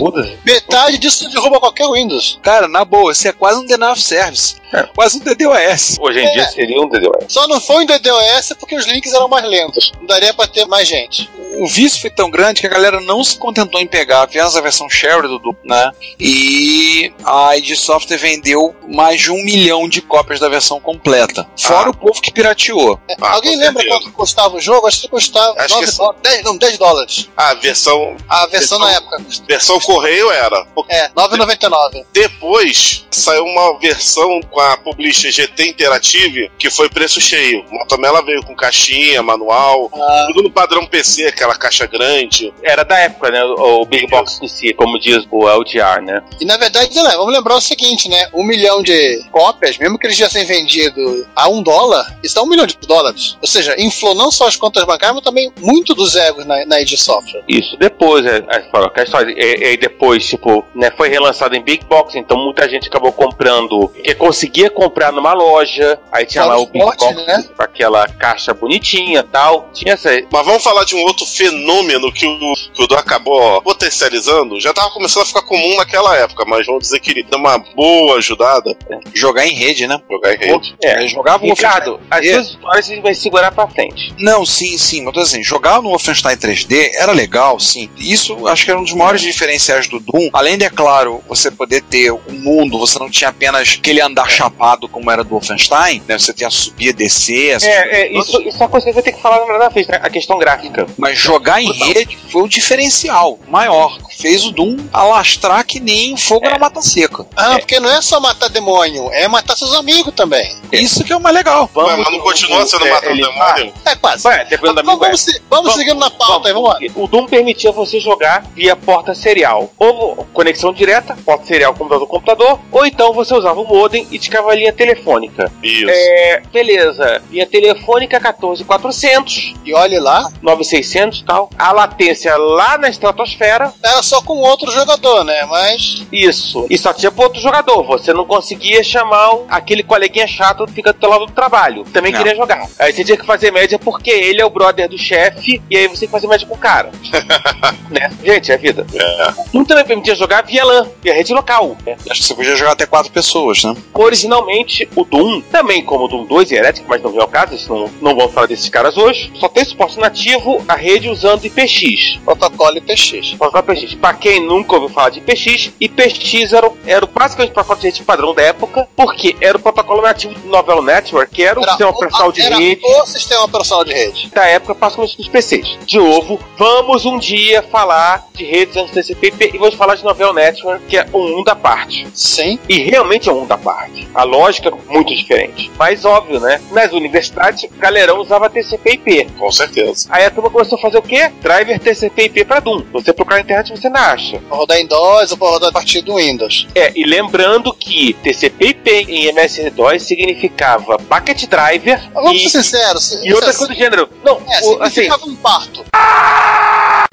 [0.45, 2.39] Metade disso derruba qualquer Windows.
[2.41, 4.55] Cara, na boa, isso é quase um denial of service.
[4.73, 4.84] É.
[4.95, 5.97] Quase um DDoS.
[5.99, 6.32] Hoje em É.
[6.32, 7.25] dia seria um DDoS.
[7.30, 9.91] Só não foi em DDoS porque os links eram mais lentos.
[9.99, 11.30] Não daria pra ter mais gente.
[11.60, 14.62] O vício foi tão grande que a galera não se contentou em pegar apenas a
[14.62, 15.91] versão shared do né?
[16.19, 21.47] E a id Software vendeu mais de um milhão de cópias da versão completa.
[21.58, 21.91] Fora Ah.
[21.91, 22.99] o povo que pirateou.
[23.10, 24.01] É, Ah, Alguém lembra certeza.
[24.01, 24.86] quanto custava o jogo?
[24.88, 26.21] Acho que custava Acho 9 que dólares.
[26.21, 27.30] 10, não, 10 dólares.
[27.36, 29.17] A versão, A versão Versão- na época.
[29.47, 30.67] versão correio era.
[30.89, 32.06] É, 9,99.
[32.13, 37.63] depois saiu uma versão com a publisher GT Interactive que foi preço cheio.
[37.72, 42.52] Uma também ela veio com caixinha, manual, Ah, tudo no padrão PC, aquela caixa grande.
[42.63, 43.43] Era da época, né?
[43.43, 46.24] O, o Big Box em si, como diz o LGR, né?
[46.41, 48.30] E na verdade, né, vamos lembrar o seguinte, né?
[48.34, 52.41] Um milhão de cópias, mesmo que eles já tenham vendido a um dólar, isso dá
[52.41, 53.38] um milhão de dólares.
[53.39, 56.82] Ou seja, inflou não só as contas bancárias, mas também muito dos egos na, na
[56.82, 57.43] id Software.
[57.48, 62.17] Isso depois, é, é, história, e, e depois, tipo, né, foi relançado em Big Box,
[62.17, 64.15] então muita gente acabou comprando, que
[64.47, 67.45] conseguia comprar numa loja, aí tinha Fora lá o Big Box, né?
[67.55, 70.10] com aquela caixa bonitinha tal, tinha essa...
[70.31, 74.60] Mas vamos falar de um outro fenômeno que o, que o Du acabou potencializando.
[74.60, 77.57] Já tava começando a ficar comum naquela época, mas vamos dizer que ele deu uma
[77.57, 78.75] boa ajudada
[79.13, 79.99] Jogar em rede, né?
[80.10, 80.75] jogar em rede.
[80.83, 82.21] É, Eu jogava o Ricardo, É.
[82.21, 84.13] duas histórias a gente vai segurar pra frente.
[84.17, 87.89] Não, sim, sim, mas tô assim, jogar no Wolfenstein 3D era legal, sim.
[87.97, 90.29] Isso acho que era um dos maiores diferenciais do Doom.
[90.33, 94.29] Além de, é claro, você poder ter o mundo, você não tinha apenas aquele andar
[94.41, 96.17] chapado como era do Wolfenstein, né?
[96.17, 99.04] Você tinha subir, descer, essas É, é isso, isso é uma coisa que gente vai
[99.04, 100.00] ter que falar na na frente, né?
[100.02, 100.86] a questão gráfica.
[100.97, 103.97] Mas jogar em rede foi o diferencial maior.
[104.17, 107.26] Fez o Doom alastrar que nem fogo na mata seca.
[107.36, 110.56] Ah, porque não é só matar demônio, é matar seus amigos também.
[110.71, 111.69] Isso que é o mais legal.
[111.76, 113.73] Ué, mas não continua sendo é, matando ele- demônio?
[113.86, 114.28] É quase.
[114.28, 116.78] Ué, dependendo da Vamos, minha vamos, se- vamos seguindo na pauta aí, vamos lá.
[116.95, 119.71] O Doom permitia você jogar via porta serial.
[119.78, 124.52] Ou conexão direta, porta serial computador computador, ou então você usava o modem e ticava
[124.52, 125.52] a linha telefônica.
[125.63, 125.90] Isso.
[125.90, 127.22] É, beleza.
[127.32, 131.50] Linha telefônica 14400, E olhe lá, 9600 e tal.
[131.58, 133.74] A latência lá na estratosfera.
[133.84, 135.46] era só com outro jogador, né?
[135.46, 136.66] Mas Isso.
[136.70, 137.84] E só tinha pro outro jogador.
[137.84, 141.84] Você não conseguia chamar o- aquele coleguinha chato que fica do teu lado do trabalho.
[141.94, 142.20] Também Não.
[142.20, 142.68] queria jogar.
[142.80, 145.62] Aí você tinha que fazer média porque ele é o brother do chefe.
[145.70, 146.92] E aí você tem que fazer média com o cara.
[147.90, 148.12] né?
[148.24, 148.86] Gente, é vida.
[148.94, 149.34] É.
[149.54, 151.76] Um também permitia jogar via LAN, via rede local.
[151.86, 151.96] né?
[152.10, 153.76] Acho que você podia jogar até quatro pessoas, né?
[154.17, 157.53] Originalmente, o Doom, também como o Doom 2 e Heretic, mas não vem ao caso,
[157.53, 161.45] isso não, não vamos falar desses caras hoje, só tem suporte nativo a rede usando
[161.45, 162.17] IPX.
[162.25, 163.36] protocolo IPX.
[163.38, 163.93] Protocolo IPX.
[163.93, 167.86] Pra quem nunca ouviu falar de IPX, IPX era, era o basicamente o protocolo de
[167.88, 171.63] rede padrão da época, porque era o protocolo nativo do Novel Network, que era o
[171.63, 174.32] Era sistema operacional de era rede o sistema operacional de rede.
[174.34, 175.77] da época, basicamente dos PCs.
[175.86, 180.34] De novo, vamos um dia falar de redes antes TCP/IP e vamos falar de Novel
[180.34, 182.08] Network, que é um mundo à parte.
[182.13, 182.58] Sim.
[182.67, 184.07] E realmente é um mundo à parte.
[184.13, 185.72] A lógica é muito diferente.
[185.78, 186.60] Mas óbvio, né?
[186.72, 189.26] Nas universidades, o galerão usava TCP/IP.
[189.38, 190.08] Com certeza.
[190.12, 191.32] Aí a turma começou a fazer o quê?
[191.41, 192.84] Driver TCP/IP para Doom.
[192.93, 194.39] Você procurar na internet, você não acha.
[194.39, 196.67] Pra rodar em DOS ou pra rodar a partir do Windows.
[196.74, 203.20] É, e lembrando que TCP/IP em MS-DOS significava Packet Driver Mas vamos e, ser sinceros.
[203.24, 204.10] e outras se- coisas do gênero.
[204.24, 205.86] Não, É, o- assim, significava um parto.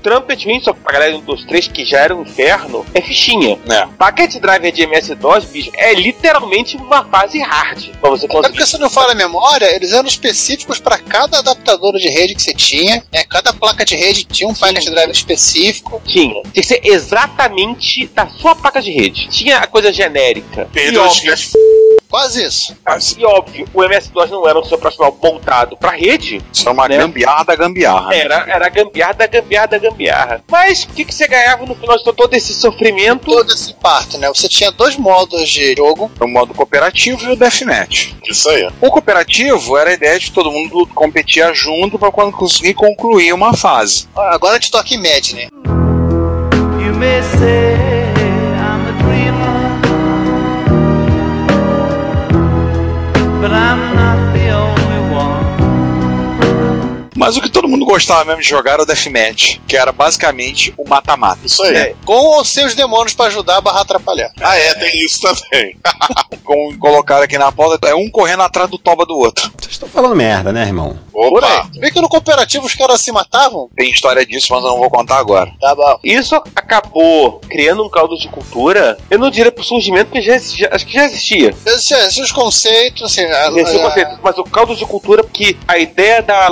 [0.05, 3.59] Trumpet Windsor, pra galera dos três que já era um inferno, é fichinha.
[3.71, 3.87] É.
[3.99, 8.53] Packet Driver de MS-DOS, bicho, é literalmente uma fase hard pra você É conseguir.
[8.55, 12.43] porque se não fala a memória, eles eram específicos para cada adaptador de rede que
[12.43, 13.03] você tinha.
[13.11, 13.25] Né?
[13.25, 16.03] Cada placa de rede tinha um packet driver específico.
[16.05, 16.35] Tinha.
[16.43, 19.29] Tinha que ser exatamente da sua placa de rede.
[19.29, 20.69] Tinha a coisa genérica.
[20.75, 21.53] Caras.
[22.11, 22.77] quase isso.
[23.19, 26.87] E óbvio, o MS-DOS não era um sistema operacional montado pra rede, Isso é uma
[26.87, 26.99] Né?
[26.99, 28.15] gambiarra da gambiarra.
[28.15, 29.94] era, era gambiarra da gambiarra da gambiarra.
[30.51, 33.27] Mas o que, que você ganhava no final de todo esse sofrimento?
[33.27, 34.29] Todo esse parte, né?
[34.29, 36.11] Você tinha dois modos de jogo.
[36.21, 38.13] O modo cooperativo e o deathmatch.
[38.29, 38.69] Isso aí.
[38.81, 43.55] O cooperativo era a ideia de todo mundo competir junto para quando conseguir concluir uma
[43.55, 44.09] fase.
[44.17, 45.49] Agora a gente toca em né?
[46.79, 47.64] You may say
[57.25, 60.75] Mas o que todo mundo gostava mesmo de jogar era o deathmatch, que era basicamente
[60.77, 61.41] o mata-mata.
[61.45, 61.75] Isso aí.
[61.77, 61.95] É.
[62.05, 64.31] Com os seus demônios pra ajudar barra atrapalhar.
[64.43, 65.77] Ah, é, tem isso também.
[66.45, 69.51] Como colocaram aqui na pauta, é um correndo atrás do toba do outro.
[69.59, 70.99] Vocês estão falando merda, né, irmão?
[71.15, 71.69] Opa!
[71.73, 73.71] Vê que no cooperativo os caras se matavam?
[73.75, 75.51] Tem história disso, mas eu não vou contar agora.
[75.59, 75.99] Tá bom.
[76.05, 78.99] Isso acabou criando um caldo de cultura.
[79.11, 81.55] Eu não diria pro surgimento, porque já, já- acho que já existia.
[81.65, 83.23] Esses, esses conceitos, assim.
[83.25, 84.19] a- Esse o a- conceito.
[84.23, 86.49] Mas o caldo de cultura que a ideia da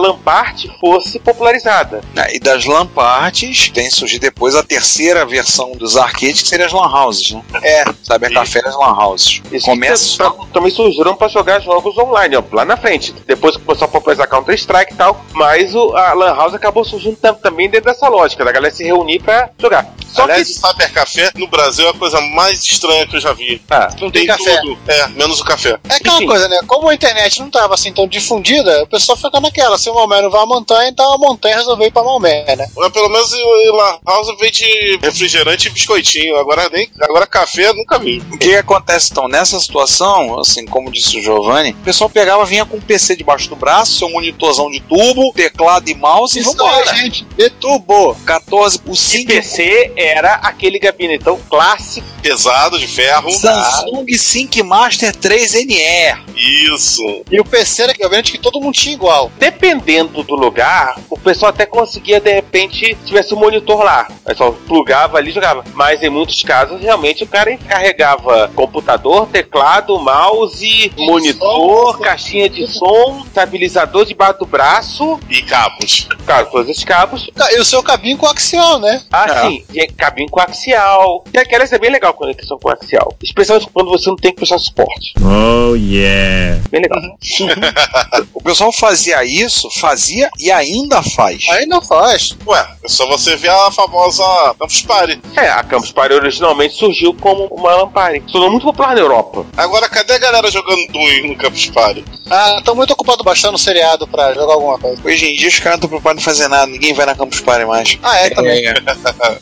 [0.66, 2.00] Lampart fosse popularizada.
[2.14, 2.34] né?
[2.34, 6.72] E das LAN parties, tem surgido depois a terceira versão dos arcades, que seria as
[6.72, 7.42] LAN houses, né?
[7.62, 7.84] É.
[8.02, 9.40] Cybercafé e as LAN houses.
[9.50, 13.14] Isso Começa tam- também surgiram para jogar jogos online, ó, lá na frente.
[13.26, 15.24] Depois que começou a popularizar Counter-Strike e tal.
[15.32, 18.84] Mas o, a Lan House acabou surgindo tam- também dentro dessa lógica, da galera se
[18.84, 19.86] reunir pra jogar.
[20.12, 20.54] Só Aliás, que.
[20.58, 23.62] o Cybercafé no Brasil é a coisa mais estranha que eu já vi.
[23.70, 24.60] Ah, Não tem Tem café.
[24.60, 24.78] tudo.
[24.86, 25.78] É, menos o café.
[25.88, 26.26] É aquela Enfim.
[26.26, 26.60] coisa, né?
[26.66, 29.78] Como a internet não tava assim tão difundida, o pessoal fica naquela.
[29.78, 32.68] Se o não vai montanha, então a montanha resolveu ir pra Maomé, né?
[32.76, 36.36] Mas pelo menos o La House veio de refrigerante e biscoitinho.
[36.36, 36.88] Agora nem.
[37.00, 38.22] Agora café eu nunca vi.
[38.32, 39.28] O que acontece então?
[39.28, 43.48] Nessa situação, assim como disse o Giovanni, o pessoal pegava, vinha com um PC debaixo
[43.48, 46.90] do braço, seu monitorzão de tubo, teclado e mouse e Isso vambora.
[46.90, 47.24] aí, gente.
[47.36, 48.14] Detubo.
[48.26, 52.06] 14, o e 5 PC era aquele gabinetão clássico.
[52.22, 53.30] Pesado, de ferro.
[53.30, 56.18] Samsung Sync Master 3NE.
[56.36, 57.02] Isso.
[57.30, 59.30] E o PC era que, obviamente, que todo mundo tinha igual.
[59.38, 64.08] Dependendo do lugar, o pessoal até conseguia, de repente, se tivesse um monitor lá.
[64.26, 65.64] Aí só plugava ali e jogava.
[65.74, 71.98] Mas em muitos casos, realmente, o cara carregava computador, teclado, mouse, monitor, som.
[72.02, 76.08] caixinha de som, estabilizador debaixo do braço, E cabos.
[76.26, 77.30] cara, todos esses cabos.
[77.52, 79.02] E o seu cabinho coaxial, né?
[79.12, 81.24] Ah, sim, e cabinho coaxial.
[81.32, 83.14] E aquela é bem legal, conexão coaxial.
[83.22, 85.14] Especialmente quando você não tem que prestar suporte.
[85.20, 86.60] Oh yeah.
[86.70, 87.00] Bem legal.
[88.34, 91.44] O pessoal fazia isso, fazia e ainda faz.
[91.68, 92.36] Não faz.
[92.46, 94.22] Ué, é só você ver a famosa
[94.58, 95.20] Campus Party.
[95.36, 98.22] É, a Campus Party originalmente surgiu como uma Lampare.
[98.26, 99.46] Se tornou muito popular na Europa.
[99.56, 102.04] Agora, cadê a galera jogando Doom no Campus Party?
[102.30, 105.00] Ah, tô muito ocupado baixando o seriado pra jogar alguma coisa.
[105.04, 107.40] Hoje em dia os caras não estão preocupados em fazer nada, ninguém vai na Campus
[107.40, 107.98] Party mais.
[108.02, 108.62] Ah, é, também.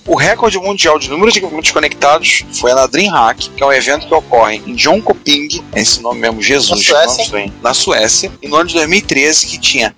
[0.06, 4.06] O recorde mundial de número de equipamentos conectados foi na DreamHack, que é um evento
[4.08, 7.52] que ocorre em Jönköping, é esse nome mesmo, Jesus, Na Suécia.
[7.62, 9.94] na Suécia, e no ano de 2013, que tinha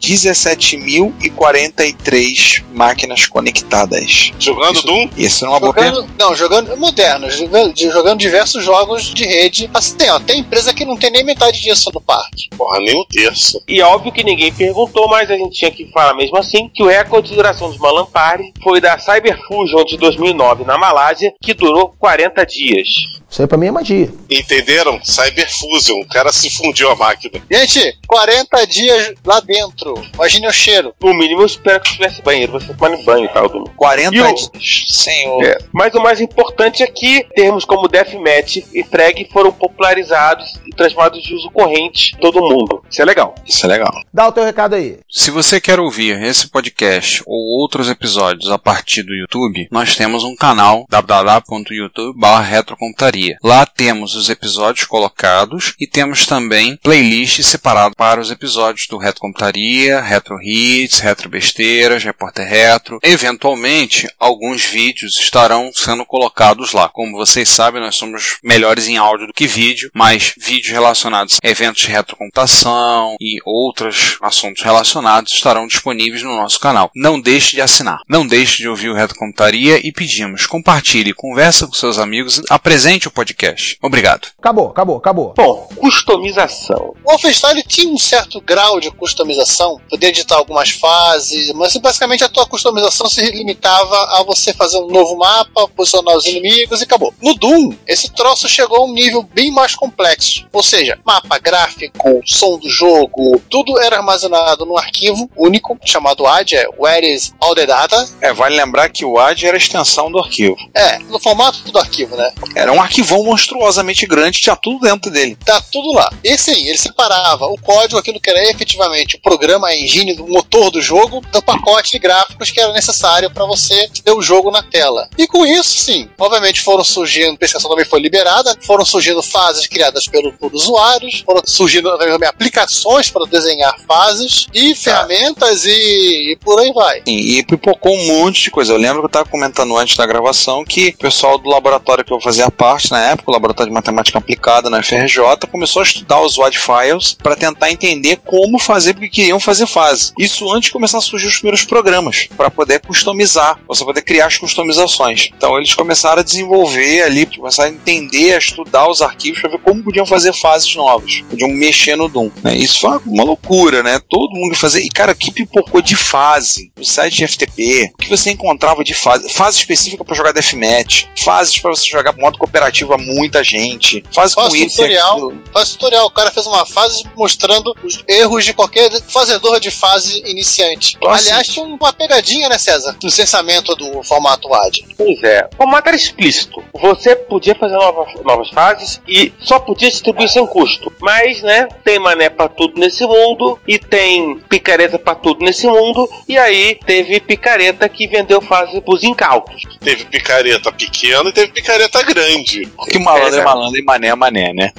[0.82, 4.32] 17.043 máquinas conectadas.
[4.38, 4.86] Jogando Isso.
[4.86, 5.08] Doom?
[5.16, 5.72] Esse não é uma boa.
[5.72, 9.70] Jogando, não, jogando modernos, jogando, jogando diversos jogos de rede.
[9.72, 12.48] Assim, ó, tem empresa que não tem nem metade disso no parque.
[12.56, 13.62] Porra, nem um terço.
[13.68, 16.88] E óbvio que ninguém perguntou, mas a gente tinha que falar mesmo assim, que o
[16.88, 21.94] recorde de duração de uma Lampare foi da Cyberfusion de 2009 na Malásia, que durou
[21.98, 22.88] 40 dias.
[23.32, 24.12] Isso aí pra mim é magia.
[24.30, 25.00] Entenderam?
[25.02, 26.00] Cyberfusion.
[26.00, 27.42] O cara se fundiu a máquina.
[27.50, 29.94] Gente, 40 dias lá dentro.
[30.12, 30.94] Imagine o cheiro.
[31.00, 33.48] No mínimo, eu espero que tivesse banheiro, você tomando banho e tal.
[33.48, 33.64] Do...
[33.76, 34.34] 40 E o-.
[34.60, 35.44] Senhor.
[35.44, 35.58] É.
[35.72, 41.22] Mas o mais importante é que termos como Deathmatch e Frag foram popularizados e transformados
[41.22, 42.82] de uso corrente em todo mundo.
[42.90, 43.34] Isso é legal.
[43.46, 43.92] Isso é legal.
[44.12, 44.98] Dá o teu recado aí.
[45.10, 50.24] Se você quer ouvir esse podcast ou outros episódios a partir do YouTube, nós temos
[50.24, 53.36] um canal www.youtube.retrocomputaria.
[53.42, 59.20] Lá temos os episódios colocados e temos também playlists separadas para os episódios do Retro
[59.20, 62.98] Computaria, Retro Hits, Retro Besteiras, Repórter Retro.
[63.02, 66.88] Eventualmente, alguns vídeos estarão sendo colocados lá.
[66.88, 71.48] Como vocês sabem, nós somos melhores em áudio do que vídeo, mas vídeos relacionados a
[71.48, 76.90] eventos de retrocomputação e outros assuntos relacionados estarão disponíveis no nosso canal.
[76.94, 78.00] Não deixe de assinar.
[78.08, 83.08] Não deixe de ouvir o Retrocomputaria e pedimos, compartilhe, conversa com seus amigos e apresente
[83.08, 83.78] o podcast.
[83.80, 84.28] Obrigado.
[84.38, 85.34] Acabou, acabou, acabou.
[85.36, 86.94] Bom, customização.
[87.04, 92.28] O Wolfenstein tinha um certo grau de customização, poder editar algumas fases, mas basicamente a
[92.28, 97.14] tua customização se limitava a você fazer um novo mapa, posicionar os inimigos e acabou.
[97.22, 102.20] No Doom, esse troço chegou a um nível bem mais complexo, ou seja, mapa gráfico,
[102.24, 107.54] som do jogo, tudo era armazenado num arquivo único chamado AD, é Where is All
[107.54, 108.08] the Data?
[108.20, 110.56] É, vale lembrar que o AD era a extensão do arquivo.
[110.74, 112.30] É, no formato do arquivo, né?
[112.54, 115.36] Era um arquivão monstruosamente grande, tinha tudo dentro dele.
[115.44, 116.10] Tá tudo lá.
[116.22, 120.31] E sim, ele separava o código, aquilo que era efetivamente o programa, a engine, o
[120.32, 124.50] motor do jogo, do pacote de gráficos que era necessário para você ter o jogo
[124.50, 125.08] na tela.
[125.16, 129.66] E com isso, sim, obviamente foram surgindo, a pesquisa também foi liberada, foram surgindo fases
[129.66, 136.38] criadas pelo, por usuários, foram surgindo também aplicações para desenhar fases e ferramentas e, e
[136.40, 137.02] por aí vai.
[137.06, 138.72] Sim, e pipocou um monte de coisa.
[138.72, 142.12] Eu lembro que eu estava comentando antes da gravação que o pessoal do laboratório que
[142.12, 146.20] eu fazia parte na época, o laboratório de matemática aplicada na FRJ, começou a estudar
[146.20, 150.12] os WAD files para tentar entender como fazer, porque queriam fazer fase.
[150.22, 154.26] Isso antes de começar a surgir os primeiros programas, para poder customizar, você poder criar
[154.26, 155.30] as customizações.
[155.36, 159.58] Então eles começaram a desenvolver ali, começaram a entender, a estudar os arquivos para ver
[159.58, 162.30] como podiam fazer fases novas, podiam mexer no Doom.
[162.40, 162.56] Né?
[162.56, 164.00] Isso foi uma loucura, né?
[164.08, 164.82] Todo mundo fazer.
[164.82, 168.94] E cara, que pipocou de fase, o site de FTP, o que você encontrava de
[168.94, 174.04] fase, fase específica para jogar deathmatch, fases para você jogar modo cooperativo a muita gente,
[174.14, 175.42] fase Faz com isso tutorial, aquilo.
[175.52, 176.06] faz tutorial.
[176.06, 180.96] O cara fez uma fase mostrando os erros de qualquer fazedor de fase iniciante.
[181.00, 181.30] Nossa.
[181.30, 182.92] Aliás, tinha uma pegadinha, né, César?
[183.02, 184.84] No licenciamento do formato WAD.
[184.96, 186.62] Pois é, o formato era explícito.
[186.74, 190.92] Você podia fazer novas, novas fases e só podia distribuir sem custo.
[191.00, 196.08] Mas, né, tem mané pra tudo nesse mundo e tem picareta pra tudo nesse mundo.
[196.28, 199.62] E aí teve picareta que vendeu fase pros incautos.
[199.80, 202.68] Teve picareta pequena e teve picareta grande.
[202.88, 203.44] Que malandro é Exato.
[203.44, 204.72] malandro e mané é mané, né?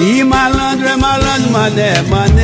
[0.00, 2.37] E malandro é malandro, mané, mané.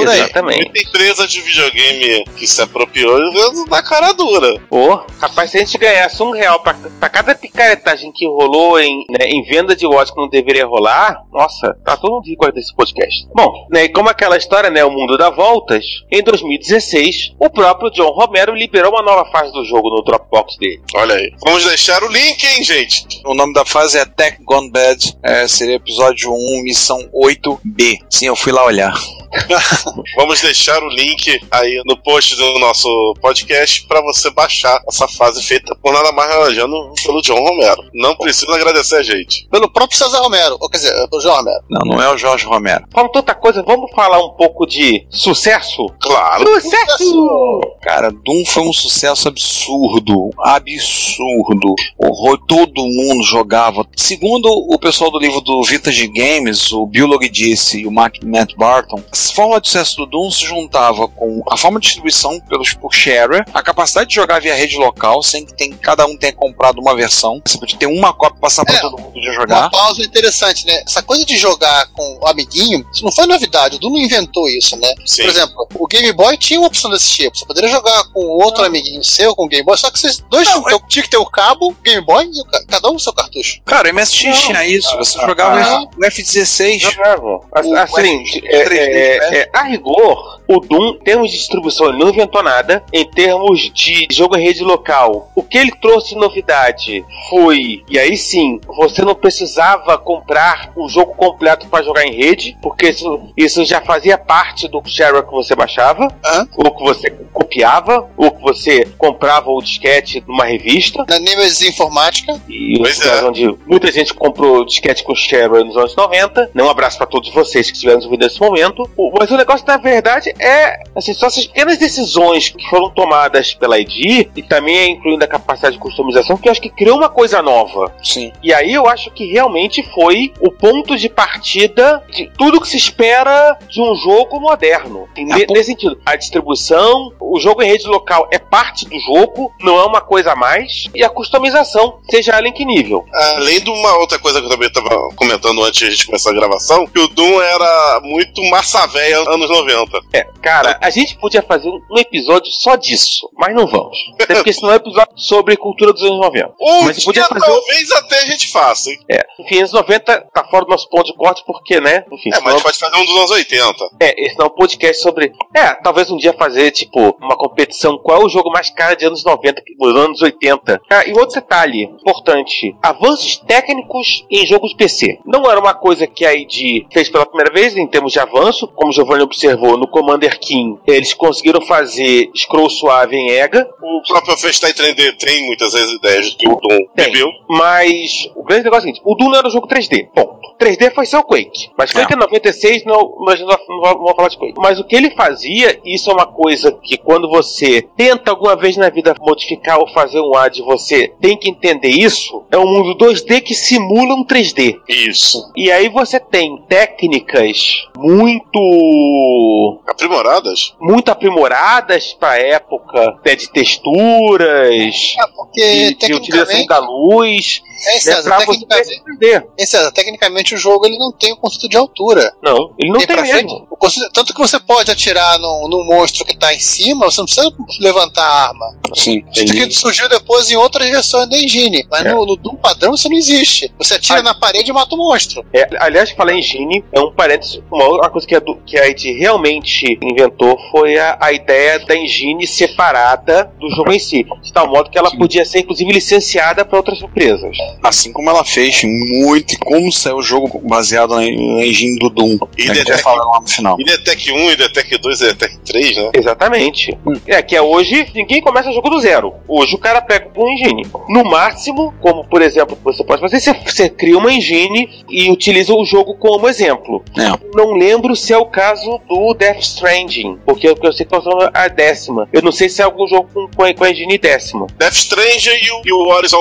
[0.00, 0.20] Por aí.
[0.20, 0.64] Exatamente.
[0.64, 4.60] Muita empresa de videogame que se apropriou e na cara dura.
[4.70, 9.04] Ô, rapaz, se a gente ganhasse um real pra, pra cada picaretagem que rolou em,
[9.10, 12.74] né, em venda de watch que não deveria rolar, nossa, tá todo mundo rico desse
[12.74, 13.26] podcast.
[13.34, 17.90] Bom, né, e como aquela história, né, o mundo dá voltas, em 2016, o próprio
[17.90, 20.80] John Romero liberou uma nova fase do jogo no Dropbox dele.
[20.94, 21.32] Olha aí.
[21.44, 23.06] Vamos deixar o link, hein, gente?
[23.24, 27.98] O nome da fase é Tech Gone Bad, é, seria episódio 1, missão 8B.
[28.10, 28.92] Sim, eu fui lá olhar.
[30.16, 35.42] Vamos deixar o link aí no post do nosso podcast para você baixar essa fase
[35.42, 37.82] feita por nada mais arranjando pelo John Romero.
[37.94, 39.46] Não precisa agradecer a gente.
[39.50, 41.60] Pelo próprio César Romero, ou quer dizer, pelo João Romero.
[41.68, 42.84] Não, não é o Jorge Romero.
[42.92, 45.86] Falando tanta coisa, vamos falar um pouco de sucesso?
[46.00, 46.44] Claro.
[46.60, 47.60] Sucesso!
[47.82, 50.30] Cara, Doom foi um sucesso absurdo.
[50.38, 51.74] Absurdo.
[51.98, 53.86] Horror, todo mundo jogava.
[53.96, 58.54] Segundo o pessoal do livro do Vintage Games, o Biolog disse e o Mark, Matt
[58.56, 62.74] Barton, a forma de sucesso do Doom se juntava com a forma de distribuição pelos,
[62.74, 66.32] por shareware, a capacidade de jogar via rede local, sem que tem, cada um tenha
[66.32, 67.40] comprado uma versão.
[67.44, 69.70] Você podia ter uma cópia e passar para É, todo mundo podia Uma jogar.
[69.70, 70.82] pausa interessante, né?
[70.86, 74.48] Essa coisa de jogar com o amiguinho, isso não foi novidade, o Doom não inventou
[74.48, 74.92] isso, né?
[75.06, 75.22] Sim.
[75.22, 77.36] Por exemplo, o Game Boy tinha uma opção desse tipo.
[77.36, 80.48] Você poderia jogar com outro amiguinho seu, com o Game Boy, só que vocês dois
[80.48, 83.00] Não, tinham, tinha que ter o cabo, Game Boy e o ca- cada um o
[83.00, 83.60] seu cartucho.
[83.64, 84.96] Cara, o MSX tinha isso.
[84.96, 85.82] Você jogava ah.
[85.82, 86.78] o F16.
[86.80, 87.26] Jogava.
[87.26, 87.44] O
[87.80, 89.38] Assim, é, 3D, é, né?
[89.38, 92.82] é, a rigor, o Doom, em termos de distribuição, ele não inventou nada.
[92.92, 97.98] Em termos de jogo em rede local, o que ele trouxe de novidade foi, e
[97.98, 103.20] aí sim, você não precisava comprar o jogo completo para jogar em rede, porque isso,
[103.36, 106.46] isso já fazia parte do shareware que você baixava, Hã?
[106.56, 111.04] ou que você copiava, ou que você comprava o disquete numa revista.
[111.08, 113.26] Na Nemesis Informática, E Pois lugares é.
[113.26, 116.50] onde muita gente comprou disquete com shareware nos anos 90.
[116.54, 118.88] Um abraço pra todos vocês que estiveram ouvindo nesse momento.
[118.96, 123.54] O- Mas o negócio, na verdade, é assim, só essas pequenas decisões que foram tomadas
[123.54, 127.08] pela ID, e também incluindo a capacidade de customização, que eu acho que criou uma
[127.08, 127.92] coisa nova.
[128.02, 128.32] Sim.
[128.42, 132.76] E aí eu acho que realmente foi o ponto de partida de tudo que se
[132.76, 135.08] espera de um jogo moderno.
[135.16, 139.84] Nesse sentido, a distribuição, o jogo em rede local é parte do jogo, não é
[139.84, 143.04] uma coisa a mais, e a customização, seja ela em que nível.
[143.12, 146.30] Além de uma outra coisa que eu também estava comentando antes de a gente começar
[146.30, 150.00] a gravação, que o Doom era muito massa velha anos 90.
[150.12, 153.96] É, cara, a gente podia fazer um episódio só disso, mas não vamos.
[154.20, 156.54] Até porque esse não é um episódio sobre cultura dos anos 90.
[156.60, 158.98] Um Mas dia fazer- talvez até a gente faça, hein?
[159.10, 162.04] É, enfim, anos 90 tá fora do nosso ponto de corte, porque, né?
[162.12, 163.84] Enfim, É, mas a senão- gente pode fazer um dos anos 80.
[164.00, 165.32] É, esse não é um podcast sobre.
[165.54, 167.98] É, talvez um dia fazer, tipo, uma competição.
[167.98, 170.80] Qual é o jogo mais caro de anos 90, que- dos anos 80?
[170.90, 175.18] Ah, e outro detalhe importante: avanços técnicos em jogos PC.
[175.24, 178.66] Não era uma coisa que a ID fez pela primeira vez em termos de avanço.
[178.68, 183.68] Como o Giovanni observou, no Commander King, eles conseguiram fazer scroll suave em EGA.
[183.80, 187.06] O próprio Festai 3D tem muitas vezes ideias que o Doom Tem.
[187.06, 187.28] bebeu.
[187.48, 190.08] Mas o grande negócio é o seguinte: o Doom não era um jogo 3D.
[190.12, 190.49] Ponto.
[190.60, 191.70] 3D foi ser o Quake.
[191.76, 194.54] Mas Quake é 96, não, nós não, não vamos falar de Quake.
[194.58, 198.76] Mas o que ele fazia, isso é uma coisa que quando você tenta alguma vez
[198.76, 202.44] na vida modificar ou fazer um ad, você tem que entender isso.
[202.50, 204.76] É um mundo 2D que simula um 3D.
[204.88, 205.50] Isso.
[205.56, 210.74] E aí você tem técnicas muito Aprimoradas?
[210.80, 214.84] muito aprimoradas para época, né, de texturas,
[215.18, 216.68] É, porque de, de utilização tecnicamente.
[216.68, 219.46] da luz, É, né, César, pra você tecnicamente, entender.
[219.58, 222.32] é, César, tecnicamente o jogo ele não tem o conceito de altura.
[222.42, 223.48] Não, ele não tem, pra mesmo.
[223.48, 223.66] frente.
[223.70, 227.20] O conceito- tanto que você pode atirar no, no monstro que tá em cima, você
[227.20, 228.66] não precisa levantar a arma.
[228.94, 229.22] Sim.
[229.32, 231.84] Isso aqui surgiu depois em outras versões da engine.
[231.90, 232.12] Mas É.
[232.14, 233.72] no, no Doom padrão isso não existe.
[233.78, 234.22] Você atira Ah.
[234.22, 235.44] na parede e mata o monstro.
[235.52, 238.88] É, aliás, falar em Gene, é um parênteses, uma outra coisa que a, que a
[238.88, 244.24] ID realmente inventou foi a, a ideia da engine separada do jogo em si.
[244.42, 247.56] De tal modo que ela podia ser, inclusive, licenciada para outras empresas.
[247.82, 252.38] Assim como ela fez muito, e como saiu o jogo baseado na, engine do Doom.
[252.56, 253.76] E É, que vai falar lá no final.
[253.78, 256.10] E Detec 1, e Detec 2 e Detec 3, né?
[256.14, 256.98] Exatamente.
[257.26, 259.34] É que é hoje ninguém começa jogo do zero.
[259.48, 260.86] Hoje o cara pega um engine.
[261.08, 265.74] No máximo, como por exemplo, você pode fazer, você, você cria uma engine e utiliza
[265.74, 267.02] o jogo como exemplo.
[267.18, 267.32] É.
[267.54, 271.26] Não lembro se é o caso do Death Stranding, porque eu, eu sei que nós
[271.26, 272.28] usando a décima.
[272.32, 274.66] Eu não sei se é algum jogo com, com, a, com a engine décima.
[274.78, 276.38] Death Stranger e o, e o Horizon,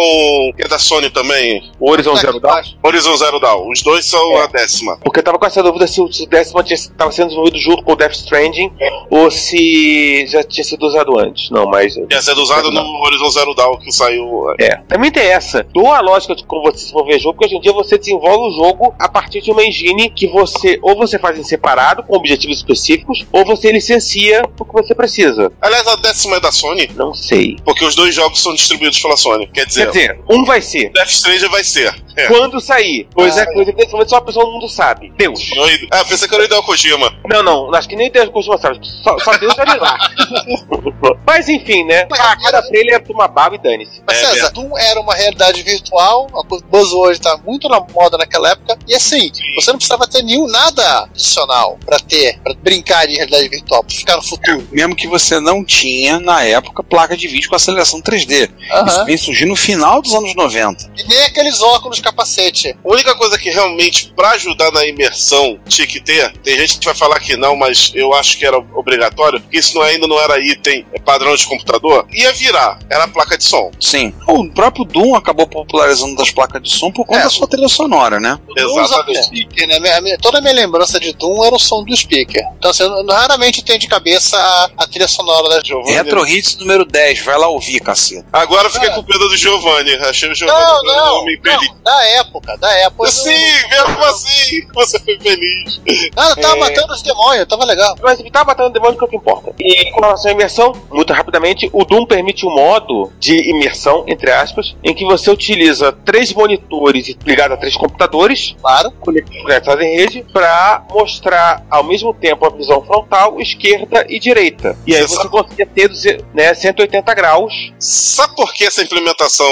[0.56, 1.72] que é da Sony também.
[1.80, 2.62] O Horizon Tá Zero Dawn.
[2.84, 3.70] Horizon Zero Dawn.
[3.70, 4.44] Os dois são É.
[4.44, 4.98] a décima.
[5.04, 7.96] Porque eu tava com essa dúvida se o décima estava sendo desenvolvido junto com o
[7.96, 8.72] Death Stranding
[9.10, 11.50] ou se já tinha sido usado antes.
[11.50, 11.96] Não, mas.
[11.96, 14.54] Ia ser usado no Horizon Zero Dawn que saiu.
[14.60, 15.66] É, também tem essa.
[15.74, 18.58] Dou a lógica de como você desenvolver jogo, porque hoje em dia você desenvolve o
[18.58, 22.58] jogo a partir de uma engine que você ou você faz em separado, com objetivos
[22.58, 25.52] específicos, ou você licencia o que você precisa.
[25.62, 27.56] Aliás, a décima é da Sony, Não sei.
[27.64, 29.48] porque os dois jogos são distribuídos pela Sony.
[29.48, 30.90] Quer dizer, Quer dizer, um vai ser.
[30.92, 31.94] Death Stranger vai ser.
[32.16, 32.28] É.
[32.28, 33.08] Quando sair.
[33.14, 35.12] Pois Ah, é, coisa que nesse momento só a pessoa do mundo sabe.
[35.18, 35.40] Deus.
[35.56, 37.12] Eu- Ah, pensei que era o Hideo Kojima.
[37.26, 38.80] Não, não, acho que nem Deus costuma saber.
[39.04, 39.98] Só, só Deus olha lá.
[41.26, 42.08] Mas enfim, né?
[42.12, 44.02] A cara dele é uma baba e dane-se.
[44.06, 44.52] Mas É César, mesmo.
[44.70, 48.96] Doom era uma realidade virtual, a coisa- buzzword tá muito na moda naquela época, e
[48.96, 53.84] assim, você não precisava ter nenhum nada adicional pra ter, pra brincar de realidade virtual,
[53.84, 54.68] pra ficar no futuro.
[54.72, 58.50] Mesmo que você não tinha, na época, placa de vídeo com aceleração 3D.
[58.88, 60.92] Isso vem surgir no final dos anos 90.
[60.98, 62.76] E nem aqueles óculos capacete.
[62.84, 66.86] A única coisa que realmente, pra ajudar na imersão, tinha que ter, tem gente que
[66.86, 70.20] vai falar que não, mas eu acho que era obrigatório, porque isso não- ainda não
[70.20, 73.72] era item padrão de computador, ia virar, era a placa de som.
[73.80, 74.14] Sim.
[74.28, 77.24] O próprio Doom acabou popularizando das placas de som por conta É.
[77.24, 78.38] da sua trilha sonora, né?
[78.56, 79.26] Exatamente.
[79.26, 80.18] speaker, né?
[80.22, 82.44] Toda a minha lembrança de Doom era o som do speaker.
[82.58, 85.94] Então, assim, eu não- raramente tenho de cabeça a, a trilha sonora da Giovanni.
[85.96, 88.26] Retro Hits número 10, vai lá ouvir, caceta.
[88.32, 88.94] Agora eu fiquei Ah.
[88.94, 91.72] com pena do Giovanni, achei o Giovanni Não, um não, homem não, feliz.
[91.84, 93.10] da época, da época.
[93.12, 93.30] Sim,
[93.70, 95.82] mesmo assim, você foi feliz.
[96.16, 96.60] Ah, eu tava É.
[96.60, 97.96] matando os demônios, tava legal.
[98.02, 99.54] Mas tá batendo demônio que é o que importa.
[99.60, 104.32] E com relação à imersão, muito rapidamente, o Doom permite um modo de imersão, entre
[104.32, 108.92] aspas, em que você utiliza três monitores ligados a três computadores, Claro.
[109.02, 114.78] conectados em rede, para mostrar ao mesmo tempo a visão frontal, esquerda e direita.
[114.86, 115.90] E aí Você você sabe- consegue ter
[116.34, 117.74] né, 180 graus.
[117.80, 119.50] Sabe por que essa implementação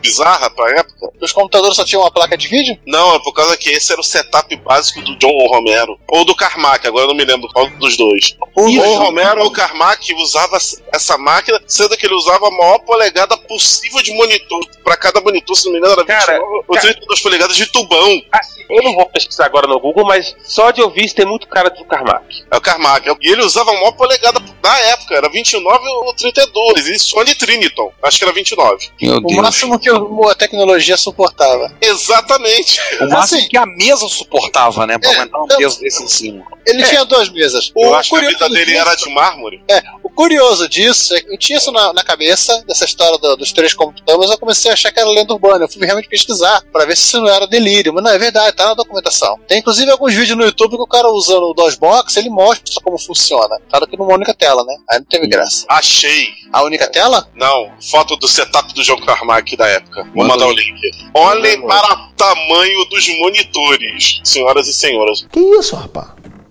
[0.00, 1.10] bizarra pra época?
[1.20, 2.78] Os computadores só tinham uma placa de vídeo?
[2.86, 5.98] Não, é por causa que esse era o setup básico do John Romero.
[6.08, 8.36] Ou do Carmack, agora eu não me lembro qual dos dois.
[8.54, 10.58] Ou o Romero ou o Carmack usava
[10.92, 14.60] essa máquina, sendo que ele usava a maior polegada possível de monitor.
[14.84, 16.80] Pra cada monitor, se não me engano, era 29 Cara, ou cara.
[16.80, 18.22] 32 polegadas de tubão.
[18.32, 21.46] Assim, eu não vou pesquisar agora no Google, mas só de ouvir isso tem muito
[21.48, 22.44] cara do Carmack.
[22.50, 23.08] É o Carmack.
[23.20, 26.86] E ele usava a maior polegada da época, era 29 ou 32.
[26.88, 28.90] E Sony Triniton, acho que era 29.
[29.00, 29.34] Meu O Deus.
[29.36, 31.72] máximo que a tecnologia suportava.
[31.80, 32.80] Exatamente.
[33.00, 34.98] O máximo Assim- que a mesa suportava, né?
[34.98, 36.44] Pra É, aguentar um peso desse em cima.
[36.66, 37.72] Ele tinha duas mesas.
[37.76, 39.62] Eu O acho que a vida curioso dele disso- era de mármore.
[39.68, 43.36] É, o curioso disso é que eu tinha isso na, na cabeça, dessa história do-
[43.36, 45.64] dos três computadores, eu comecei a achar que era lenda urbana.
[45.64, 47.92] Eu fui realmente pesquisar pra ver se isso não era delírio.
[47.94, 49.38] Mas não, é verdade, tá na documentação.
[49.48, 52.98] Tem inclusive alguns vídeos no YouTube que o cara usando o DOSBox, ele mostra como
[52.98, 53.58] funciona.
[53.68, 54.76] Claro que numa única tela, né?
[54.90, 55.64] Aí não teve graça.
[55.68, 56.28] Achei.
[56.52, 57.28] A única tela?
[57.34, 60.02] Não, foto do setup do John Carmack da época.
[60.14, 60.80] Vou Manda mandar o link.
[61.14, 65.26] Olhem para o tamanho dos monitores, senhoras e senhores.
[65.30, 66.08] Que isso, rapaz?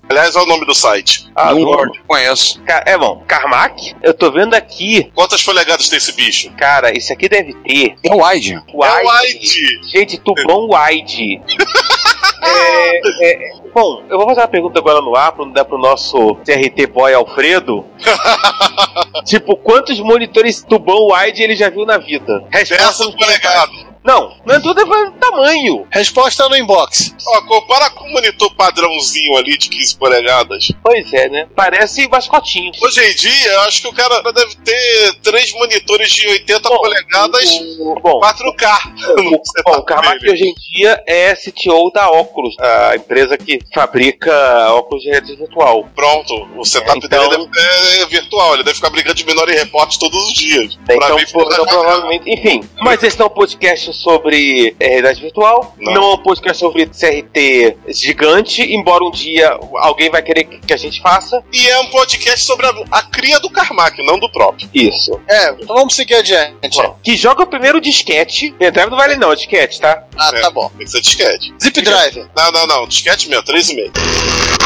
[0.10, 1.28] Aliás, olha o nome do site.
[1.36, 2.02] Ah, não Lord.
[2.08, 2.60] conheço.
[2.64, 6.50] Ca- É bom, Carmack, eu tô vendo aqui, Quantas polegadas tem esse bicho?
[6.58, 8.54] cara, isso aqui deve ter É o wide.
[8.54, 9.90] É o wide.
[9.92, 11.40] Gente, tubão wide.
[12.42, 16.36] É, é, bom, eu vou fazer uma pergunta agora no ar, pra dar pro nosso
[16.46, 17.86] CRT boy Alfredo.
[19.26, 22.46] tipo, quantos monitores tubão wide ele já viu na vida?
[22.50, 23.42] Resposta 10 nos comentários.
[23.42, 23.89] polegadas.
[24.04, 25.86] Não, não é tudo é tamanho.
[25.92, 27.14] Resposta no inbox.
[27.28, 30.72] Ó, compara com o monitor padrãozinho ali de 15 polegadas.
[30.82, 31.48] Pois é, né?
[31.56, 32.72] Parece mascotinho.
[32.82, 37.50] Hoje em dia, eu acho que o cara deve ter três monitores de 80 polegadas
[37.80, 38.80] O- Bom, 4K.
[39.18, 43.60] no Bom, setup o Carmack hoje em dia é CTO da Oculus, a empresa que
[43.74, 44.32] fabrica
[44.74, 45.88] óculos de realidade virtual.
[45.96, 49.56] Pronto, o setup Então- dele deve, é virtual, ele deve ficar brigando de menor em
[49.56, 50.76] reporte todos os dias.
[50.86, 52.30] Pra Então, mim, então, provavelmente.
[52.32, 55.94] Enfim, mas esse não é um podcast sobre é, realidade virtual, Não.
[55.94, 56.04] não.
[56.12, 61.02] é um podcast sobre CRT gigante, embora um dia alguém vai querer que a gente
[61.02, 61.44] faça.
[61.52, 64.70] E é um podcast sobre a, a cria do Carmack, não do próprio.
[64.74, 65.20] Isso.
[65.28, 66.56] É, então vamos seguir adiante.
[67.04, 68.52] Que joga o primeiro disquete.
[68.58, 70.04] Pendrive não vale não, é disquete, tá?
[70.18, 70.42] Ah, É.
[70.42, 70.70] tá bom.
[70.78, 71.54] Tem que ser disquete.
[71.62, 72.26] Zip Drive.
[72.36, 74.59] Não, não, não, disquete mesmo, 3,5.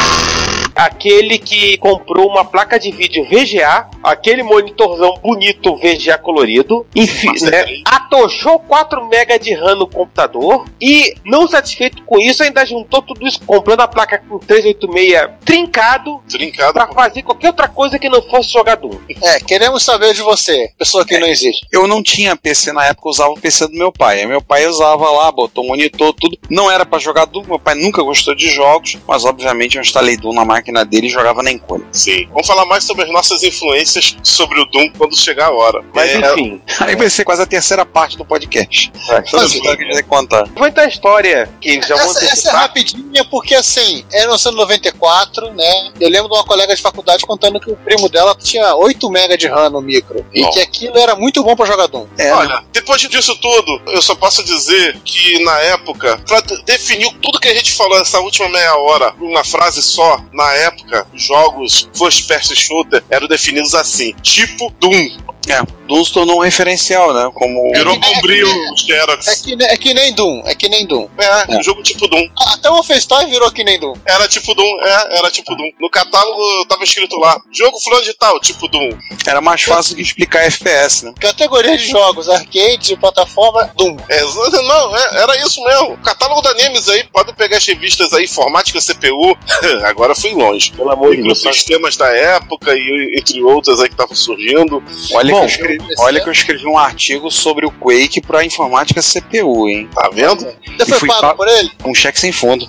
[0.74, 7.64] Aquele que comprou uma placa de vídeo VGA, aquele monitorzão bonito VGA colorido, enfim, né,
[7.84, 13.26] atochou 4 MB de RAM no computador e, não satisfeito com isso, ainda juntou tudo
[13.26, 16.72] isso comprando a placa com 386 trincado Trincado.
[16.72, 18.98] pra fazer qualquer outra coisa que não fosse jogar Doom.
[19.22, 21.66] É, queremos saber de você, pessoa que não existe.
[21.70, 24.24] Eu não tinha PC na época, eu usava o PC do meu pai.
[24.26, 26.38] Meu pai usava lá, botou monitor, tudo.
[26.50, 30.16] Não era pra jogar Doom, meu pai nunca gostou de jogos, mas obviamente eu instalei
[30.16, 31.84] Doom na máquina dele e jogava na encolha.
[31.92, 32.26] Sim.
[32.30, 35.82] Vamos falar mais sobre as nossas influências sobre o Doom quando chegar a hora.
[35.94, 38.90] Mas É, enfim, Aí vai ser quase a terceira parte do podcast.
[39.30, 40.48] Toda Mas- história que a gente contar.
[40.56, 42.60] foi então a história que já Essa, essa é antecipar.
[42.60, 45.92] rapidinha porque assim, era no ano 94, né?
[46.00, 49.36] Eu lembro de uma colega de faculdade contando que o primo dela tinha 8 MB
[49.36, 50.24] de RAM no micro.
[50.32, 52.06] E que aquilo era muito bom pra jogar Doom.
[52.18, 57.12] É, Olha, depois disso tudo, eu só posso dizer que na época, pra de- definir
[57.22, 61.88] tudo que a gente falou nessa última meia hora, uma frase só, na época, jogos
[61.94, 65.16] first person shooter eram definidos assim, tipo Doom.
[65.52, 67.30] É, Doom se tornou um referencial, né?
[67.34, 69.26] Como Virou nem- bombril é que nem- os Xerox.
[69.28, 71.08] É que, é que nem Doom, é que nem Doom.
[71.18, 72.26] É, um jogo tipo Doom.
[72.52, 73.94] Até o Wolfenstein virou que nem Doom.
[74.06, 75.70] Era tipo Doom, é, era tipo Doom.
[75.80, 78.90] No catálogo tava escrito lá, jogo fulano de tal, tipo Doom.
[79.26, 81.12] era mais fácil que explicar FPS, né?
[81.20, 83.96] Categoria de jogos, arcade, de plataforma, Doom.
[84.08, 84.20] É,
[84.62, 85.92] não, é, era isso mesmo.
[85.94, 89.36] O catálogo da Nemes aí, pode pegar as revistas aí, informática CPU.
[89.84, 90.72] Agora fui longe.
[90.72, 91.38] Pelo amor de Deus.
[91.38, 94.82] Microsistemas da época e entre outras aí que estavam surgindo.
[95.12, 99.00] Olha, Bom, que escrevi, olha que eu escrevi um artigo sobre o Quake pra informática
[99.02, 99.88] CPU, hein?
[99.94, 100.46] Tá vendo?
[100.78, 101.70] Você foi pago pa- por ele?
[101.84, 102.68] Um cheque sem fundo.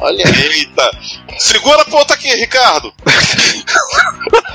[0.00, 0.22] Olha.
[0.24, 0.90] Eita!
[1.38, 2.92] Segura a ponta aqui, Ricardo!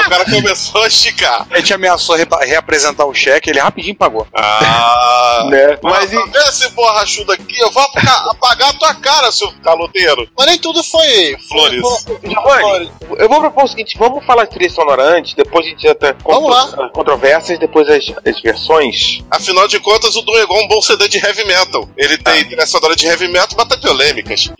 [0.00, 1.46] o cara começou a esticar.
[1.50, 4.26] A gente ameaçou reba- reapresentar o cheque, ele rapidinho pagou.
[4.36, 5.16] Ah!
[5.50, 5.78] Né?
[5.82, 7.58] Mas Mas e- tá esse borrachudo aqui?
[7.58, 10.28] Eu vou apagar, a tua cara, seu caloteiro.
[10.36, 11.34] Mas nem tudo foi.
[11.48, 11.82] Flores.
[12.22, 15.86] Giovanni, eu vou propor o seguinte: vamos falar de trilha sonora antes, depois a gente
[15.86, 16.90] entra Vamos lá.
[16.90, 19.20] controvérsias, depois as, as versões.
[19.30, 21.88] Afinal de contas, o Doom é igual um bom CD de heavy metal.
[21.96, 24.50] Ele tem trilha sonora de heavy metal, mas tem polêmicas.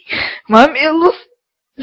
[0.49, 1.15] Mamilos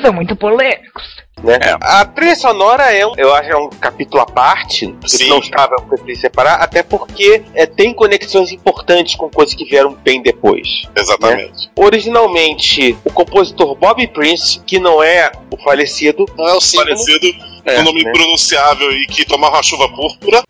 [0.01, 1.03] são muito polêmicos.
[1.43, 1.59] Né?
[1.81, 5.75] A trilha sonora é um, eu acho, é um capítulo à parte, que não estava
[6.15, 10.67] separar, até porque é, tem conexões importantes com coisas que vieram bem depois.
[10.95, 11.69] Exatamente.
[11.75, 16.89] Originalmente, o compositor Bob Prince, que não é o falecido, Não é o símbolo.
[16.89, 17.27] Parecido
[17.65, 18.09] É, com um nome né?
[18.09, 20.41] impronunciável e que tomava chuva púrpura.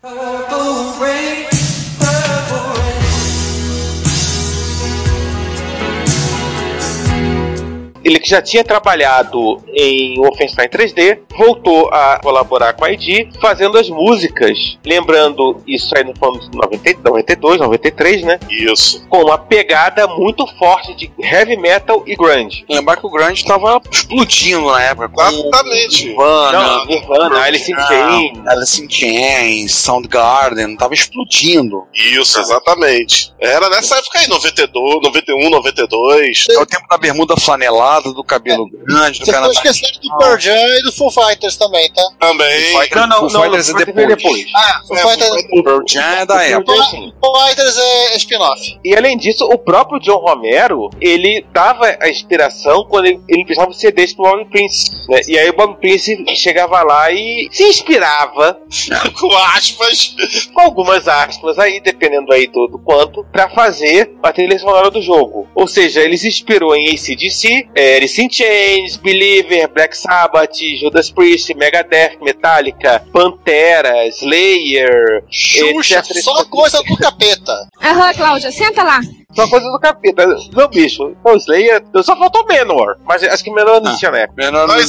[8.08, 13.78] Ele que já tinha trabalhado em Wolfenstein 3D, voltou a colaborar com a ID, fazendo
[13.78, 14.76] as músicas.
[14.84, 18.40] Lembrando, isso aí no ano de 90, 92, 93, né?
[18.50, 19.06] Isso.
[19.08, 22.64] Com uma pegada muito forte de heavy metal e grunge.
[22.68, 25.28] Lembrar que o grunge tava explodindo na época.
[25.28, 26.06] Exatamente.
[26.06, 28.46] Nirvana, Não, Nirvana, Alice in Chains.
[28.46, 31.86] Alice in Chains, Soundgarden, tava explodindo.
[31.94, 33.32] Isso, exatamente.
[33.38, 36.46] Era nessa época aí, 92, 91, 92.
[36.50, 40.18] É o tempo da bermuda flanelada, do cabelo grande, do Você cara ficou esquecendo do
[40.18, 42.02] Pearl Jam e do Foo Fighters também, tá?
[42.20, 42.72] Também.
[42.94, 44.08] Não, não, Foo não, Fighters é vai depois.
[44.08, 44.46] depois.
[44.54, 45.62] Ah, Foo É, Fighters.
[45.62, 46.72] Pearl Jam é da época.
[47.20, 48.78] Foo Fighters é spin-off.
[48.84, 53.70] E além disso, o próprio John Romero, ele dava a inspiração quando ele, ele precisava
[53.70, 54.90] de CDs pro Bob Prince.
[55.08, 55.20] Né?
[55.28, 58.60] E aí o Bob Prince chegava lá e se inspirava,
[59.18, 60.14] Com aspas.
[60.52, 65.00] com algumas aspas aí, dependendo aí do, do quanto, pra fazer a trilha sonora do
[65.02, 65.46] jogo.
[65.54, 71.10] Ou seja, ele se inspirou em ACDC, é, Alice in Chains, Believer, Black Sabbath, Judas
[71.18, 76.22] Priest, Megadeth, Metallica, Pantera, Slayer, Xuxa, etc.
[76.22, 77.68] só coisa do capeta.
[77.82, 79.00] Aham, Cláudia, senta lá.
[79.34, 80.24] Só coisa do capeta.
[80.52, 81.16] Não, bicho.
[81.24, 81.82] O Slayer.
[82.04, 82.98] Só faltou Menor.
[83.04, 84.44] Mas acho que Menor não tinha na época.
[84.44, 84.84] Menor não e- né?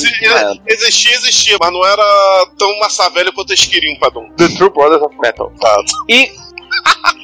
[0.67, 4.29] existia, existia, mas não era tão massa velha quanto eles queriam pra Doom.
[4.35, 5.51] The True Brothers of Metal.
[6.07, 6.31] E.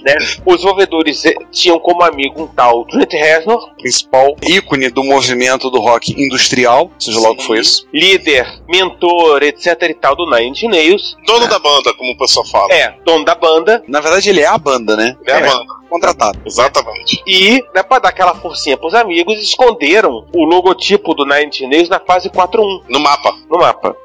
[0.03, 5.69] né, os desenvolvedores eh, tinham como amigo um tal Trent Reznor, principal ícone do movimento
[5.69, 7.87] do rock industrial, seja lá o que foi isso.
[7.93, 11.17] líder, mentor, etc e tal do Nine Inch Nails.
[11.25, 12.73] Dono da banda, como o pessoal fala.
[12.73, 13.83] É, dono da banda.
[13.87, 15.15] Na verdade, ele é a banda, né?
[15.25, 15.74] É a banda.
[15.89, 16.39] Contratado.
[16.45, 17.21] Exatamente.
[17.27, 21.89] E, né, pra dar aquela forcinha pros amigos, esconderam o logotipo do Nine Inch Nails
[21.89, 23.33] na fase 4.1, No mapa.
[23.49, 23.95] no mapa.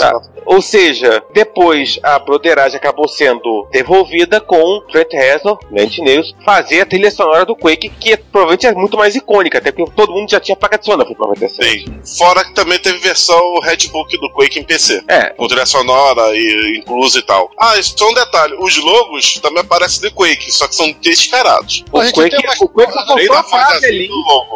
[0.00, 6.34] Ah, ou seja, depois a broderagem acabou sendo devolvida com Trent Reznor, Nine Inch Nails,
[6.44, 10.12] fazer a trilha sonora do Quake, que provavelmente é muito mais icônica, até porque todo
[10.12, 11.84] mundo já tinha placa de som na Fita 97.
[11.84, 12.16] Sim.
[12.18, 15.02] Fora que também teve versão Redbook do Quake em PC.
[15.08, 17.50] É, Com trilha sonora e incluso e tal.
[17.58, 18.54] Ah, isso só um detalhe.
[18.58, 20.92] Os logos também aparecem de Quake, só que são
[21.30, 21.84] descarados.
[21.92, 24.08] o A gente Quake, tem uma- o Quake Bem faltou a frase ali,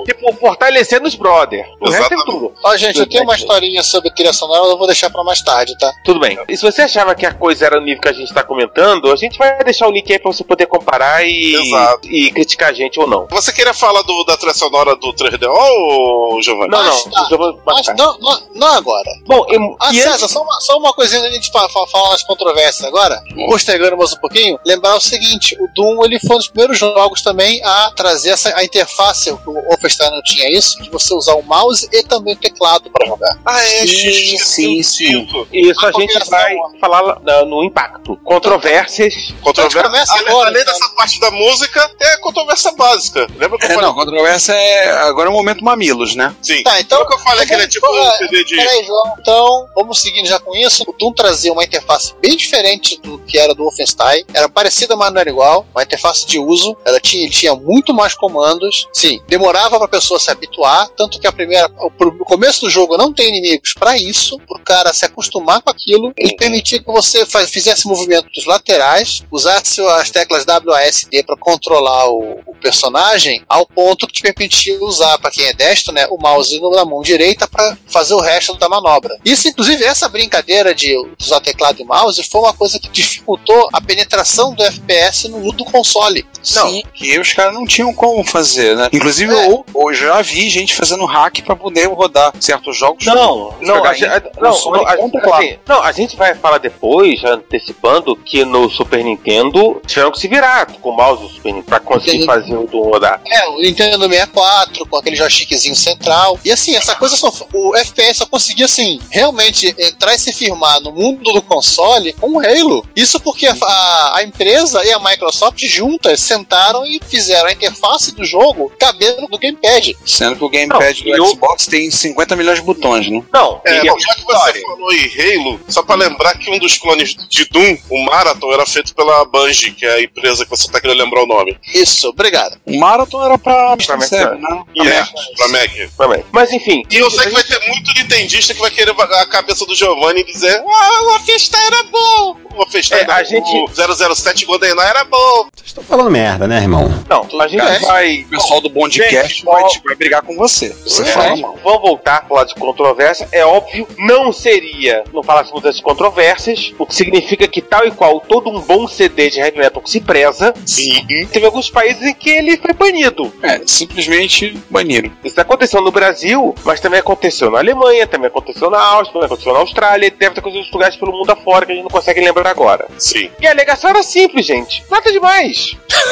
[0.07, 1.65] tipo, fortalecendo os brother.
[1.81, 2.53] O resto é tudo.
[2.65, 5.77] Ó, gente, eu tenho uma historinha sobre trilha sonora, eu vou deixar pra mais tarde,
[5.79, 5.93] tá?
[6.05, 6.39] Tudo bem.
[6.49, 9.11] E se você achava que a coisa era o nível que a gente tá comentando,
[9.13, 12.09] a gente vai deixar o link aí pra você poder comparar e, Exato.
[12.09, 13.27] e criticar a gente ou não.
[13.31, 16.71] Você queria falar do, da trilha sonora do 3DO, ou, Giovanni?
[16.71, 17.13] Não, Mas não.
[17.13, 17.29] tá.
[17.31, 19.11] eu vou Mas não, não, não agora.
[19.27, 22.23] Bom, e, Ah, e antes- César, só uma, só uma coisinha fa fa falar nas
[22.23, 26.49] controvérsias agora, postergando mais um pouquinho, lembrar o seguinte, o Doom ele foi um dos
[26.49, 31.15] primeiros jogos também a trazer essa, a interface, o Wolfenstein não tinha isso, de você
[31.15, 33.39] usar o mouse e também o teclado para jogar.
[33.45, 35.29] Ah, é, Sim, sim, sim.
[35.53, 38.17] Isso a, A gente vai falar na- no impacto.
[38.25, 39.33] Controvérsias.
[39.41, 40.15] Controvérsia.
[40.15, 40.73] Além, agora, além então.
[40.75, 43.27] dessa parte da música, é a controvérsia básica.
[43.37, 43.89] Lembra que eu É, falei?
[43.89, 44.91] não, controvérsia é.
[45.03, 46.35] Agora é o momento mamilos, né?
[46.43, 46.63] Sim.
[46.63, 48.57] Tá, então- Lembra que eu falei que ele é tipo um CD de.
[48.57, 49.15] Peraí, João.
[49.19, 50.85] Então, vamos seguindo já com isso.
[50.87, 54.25] O Doom trazia uma interface bem diferente do que era do Wolfenstein.
[54.35, 55.67] Era parecida, mas não era igual.
[55.75, 56.52] Uma interface de uso.
[56.85, 58.87] Ela tinha, ele tinha muito mais comandos.
[58.93, 60.89] Sim, demorava pra pessoa se habituar.
[60.97, 61.71] Tanto que a primeira.
[61.79, 64.39] O, o começo do jogo não tem inimigos pra isso.
[64.47, 66.13] Pro cara se acostumar com aquilo.
[66.17, 72.41] Ele permitia que você fa- fizesse movimentos laterais, usasse as teclas WASD pra controlar o,
[72.47, 76.59] o personagem, ao ponto que te permitia usar, pra quem é destro, né, o mouse
[76.61, 79.17] na mão direita pra fazer o resto da manobra.
[79.25, 83.81] Isso, inclusive, essa brincadeira de usar teclado e mouse foi uma coisa que dificultou a
[83.81, 86.27] penetração do FPS no do console.
[86.43, 88.89] Sim, que os caras não tinham como fazer, né?
[88.93, 89.47] Inclusive, É.
[89.49, 93.05] eu, eu já vi gente fazendo hack pra poder rodar certos jogos.
[93.07, 94.93] Não, não, a, gente- a- não, não, a,
[95.37, 100.19] assim, não, a gente vai falar depois, já antecipando, que no Super Nintendo tiveram que
[100.21, 102.27] se virar com o mouse do Super Nintendo pra conseguir Entendi.
[102.27, 103.21] fazer o do rodar.
[103.27, 106.39] É, o Nintendo 64, com aquele joystickzinho central.
[106.45, 107.33] E assim, essa coisa só.
[107.53, 112.33] O FPS só conseguia, assim, realmente entrar e se firmar no mundo do console com
[112.37, 112.85] o Halo.
[112.97, 118.15] Isso porque a, a- a empresa e a Microsoft juntas sentaram e fizeram a interface
[118.15, 119.97] do jogo cabendo no Gamepad.
[120.07, 123.23] Sendo que o gamepad Não, do eu- Xbox tem 50 milhões de botões, né?
[123.33, 126.79] Não, É, bom, já que você falou em Halo, só pra lembrar que um dos
[126.79, 130.71] clones de Doom, o Marathon, era feito pela Bungie, que é a empresa que você
[130.71, 131.59] tá querendo lembrar o nome.
[131.75, 132.59] Isso, obrigado.
[132.65, 134.65] O Marathon era pra Pra Mac, Mac, né?
[134.79, 135.05] É,
[135.37, 135.71] pra Mac.
[135.97, 136.25] também.
[136.33, 136.83] Mas enfim.
[136.91, 140.21] E eu sei que vai ter muito nintendista que vai querer a cabeça do Giovanni
[140.21, 142.37] e dizer Ah, o Wolfenstein era bom!
[142.53, 145.47] O Wolfenstein É, a era gente- bom, o 007 GoldenEye era bom!
[145.55, 146.89] Vocês estão falando merda, né, irmão?
[147.09, 147.79] Não, a gente É.
[147.81, 148.21] vai.
[148.21, 150.69] O pessoal do Bondcast Gente, vai, vai brigar com você.
[150.85, 151.59] Você É, fala mal.
[151.65, 153.29] Vamos voltar a falar de controvérsia.
[153.33, 158.21] É óbvio, não seria, não falássemos das controvérsias, o que significa que tal e qual
[158.21, 161.05] todo um bom CD de heavy metal que se preza, Sim.
[161.33, 163.33] teve alguns países em que ele foi banido.
[163.43, 165.11] É, simplesmente baniram.
[165.25, 169.53] Isso aconteceu no Brasil, mas também aconteceu na Alemanha, também aconteceu na Áustria, também aconteceu
[169.53, 171.91] na Austrália, e deve ter acontecido em lugares pelo mundo afora que a gente não
[171.91, 172.87] consegue lembrar agora.
[172.99, 173.29] Sim.
[173.41, 174.85] E a alegação era simples, gente.
[174.91, 175.77] Nada demais.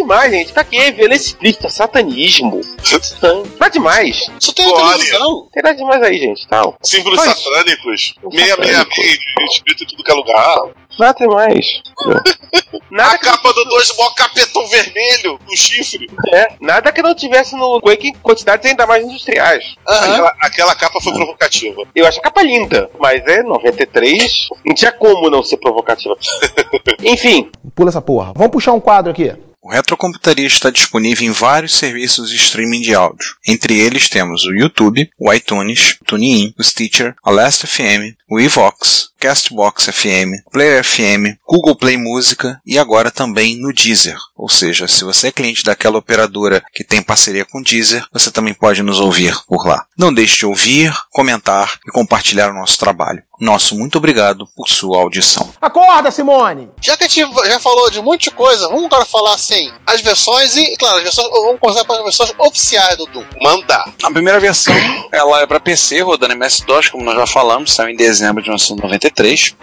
[0.00, 0.52] demais, gente.
[0.52, 2.60] Tá aqui, violência explícita, satanismo.
[3.58, 4.26] Nada demais.
[4.40, 5.48] Isso tem televisão.
[5.52, 6.46] Tem nada demais aí, gente.
[6.48, 6.76] Tal.
[6.82, 7.36] Símbolos Pois.
[7.38, 9.18] satânicos, 666,
[9.52, 10.58] escrito em tudo que é lugar.
[10.98, 11.66] Nada demais.
[12.90, 16.08] Nada A que, capa do 2 mó capetão vermelho, o chifre.
[16.32, 19.76] é, nada que não tivesse no Quake em quantidades ainda mais industriais.
[19.86, 21.82] Aquela, aquela capa foi provocativa.
[21.94, 24.48] Eu acho a capa linda, mas é 93.
[24.64, 26.16] Não tinha como não ser provocativa.
[27.02, 28.32] Enfim, Pula essa porra.
[28.34, 29.32] Vamos puxar um quadro aqui.
[29.62, 33.36] O Retrocomputaria está disponível em vários serviços de streaming de áudio.
[33.46, 38.40] Entre eles temos o YouTube, o iTunes, o TuneIn, o Stitcher, a Last FM, o
[38.40, 44.16] Evox, Castbox FM, Player FM, Google Play Música e agora também no Deezer.
[44.34, 48.30] Ou seja, se você é cliente daquela operadora que tem parceria com o Deezer, você
[48.30, 49.84] também pode nos ouvir por lá.
[49.98, 53.22] Não deixe de ouvir, comentar e compartilhar o nosso trabalho.
[53.38, 55.50] Nosso muito obrigado por sua audição.
[55.60, 56.70] Acorda, Simone!
[56.80, 60.02] Já que a gente já falou de monte de coisa, vamos agora falar assim, as
[60.02, 63.24] versões e, claro, as versões, vamos começar pelas versões oficiais do Doom.
[63.40, 63.90] Mandar.
[64.02, 64.74] A primeira versão,
[65.10, 69.09] ela é para PC, rodando MS-DOS, como nós já falamos, saiu em dezembro de 1993.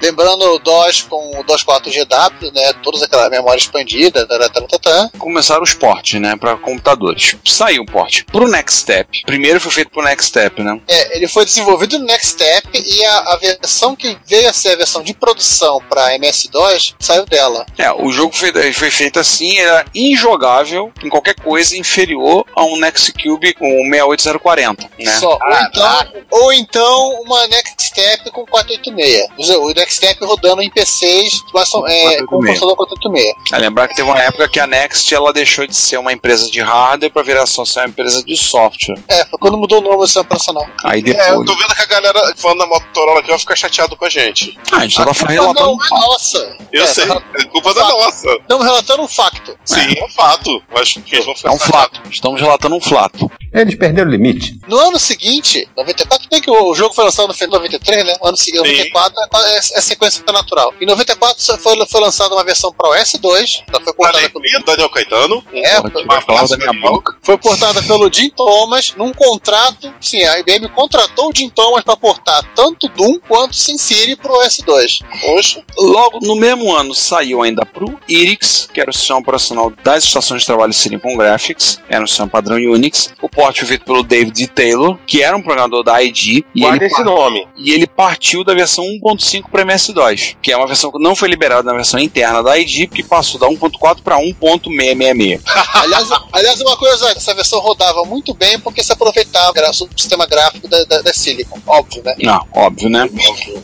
[0.02, 5.12] Lembrando o DOS com o DOS 4GW, né, todas aquela memória expandida, taratata.
[5.18, 7.36] Começaram os portes, né, para computadores.
[7.46, 9.24] Saiu o porte pro Next Step.
[9.26, 10.80] Primeiro foi feito pro Next Step, né?
[10.88, 14.70] É, ele foi desenvolvido no Next Step e a, a versão que veio a ser
[14.70, 17.66] a versão de produção para MS-DOS saiu dela.
[17.78, 22.78] É, o jogo foi, foi feito assim, era injogável em qualquer coisa inferior a um
[22.78, 25.12] Nextcube com 68040, né?
[25.20, 25.38] Só.
[25.42, 29.28] Ou então, ou então uma Next Step com 486.
[29.38, 32.46] O Next Step rodando em PCs mas são, é, com o 486.
[32.60, 33.36] processador 486.
[33.54, 36.50] É, lembrar que teve uma época que a Next ela deixou de ser uma empresa
[36.50, 38.96] de hardware para virar só ser uma empresa de software.
[39.08, 40.68] É, foi quando mudou o nome do sistema operacional.
[40.84, 41.46] Aí É, eu depois.
[41.48, 44.58] tô vendo que a galera falando da Motorola aqui vai ficar chateado com a gente.
[44.72, 46.02] Ah, a gente tava A culpa relatando não um é fato.
[46.02, 46.58] nossa.
[46.72, 47.98] Eu É, sei, tá- é culpa da Fato.
[47.98, 48.30] nossa.
[48.42, 49.58] Estamos relatando um facto.
[49.66, 50.62] Sim, é um fato.
[50.74, 52.02] Mas que eles vão ficar É um flato.
[52.10, 53.32] Estamos relatando um flato.
[53.54, 54.60] Eles perderam o limite.
[54.68, 58.14] No ano seguinte, 94, bem que o jogo foi lançado no final de 93, né?
[58.22, 58.78] No ano seguinte, Sim.
[58.90, 60.74] 94 é, é sequência natural.
[60.80, 64.66] Em 94 só foi, foi lançada uma versão para o S2, ela foi portada pelo
[64.66, 65.44] Daniel Caetano.
[65.54, 67.18] É, vai falar da minha boca.
[67.22, 69.94] foi portada pelo Jim Thomas num contrato.
[70.00, 75.00] Sim, a IBM contratou o Jim Thomas para portar tanto Doom quanto SimCity pro S2.
[75.22, 80.04] Poxa, Logo no mesmo ano saiu ainda pro IRIX, que era o sistema operacional das
[80.04, 83.14] estações de trabalho Silicon Graphics, era um sistema padrão Unix.
[83.22, 86.78] O porte foi feito pelo David Taylor, que era um programador da ID, e Guarda
[86.78, 87.48] ele, esse nome.
[87.58, 88.84] e ele partiu da versão
[89.18, 92.58] 1.5 para MS-DOS, que é uma versão que não foi liberada na versão interna da
[92.58, 95.42] ID, porque passou da 1.4 para 1.666.
[95.74, 100.68] Aliás, aliás, uma coisa, essa versão rodava muito bem porque se aproveitava o sistema gráfico
[100.68, 102.16] da, da, da Silicon, óbvio, né?
[102.20, 103.10] Não, óbvio, né?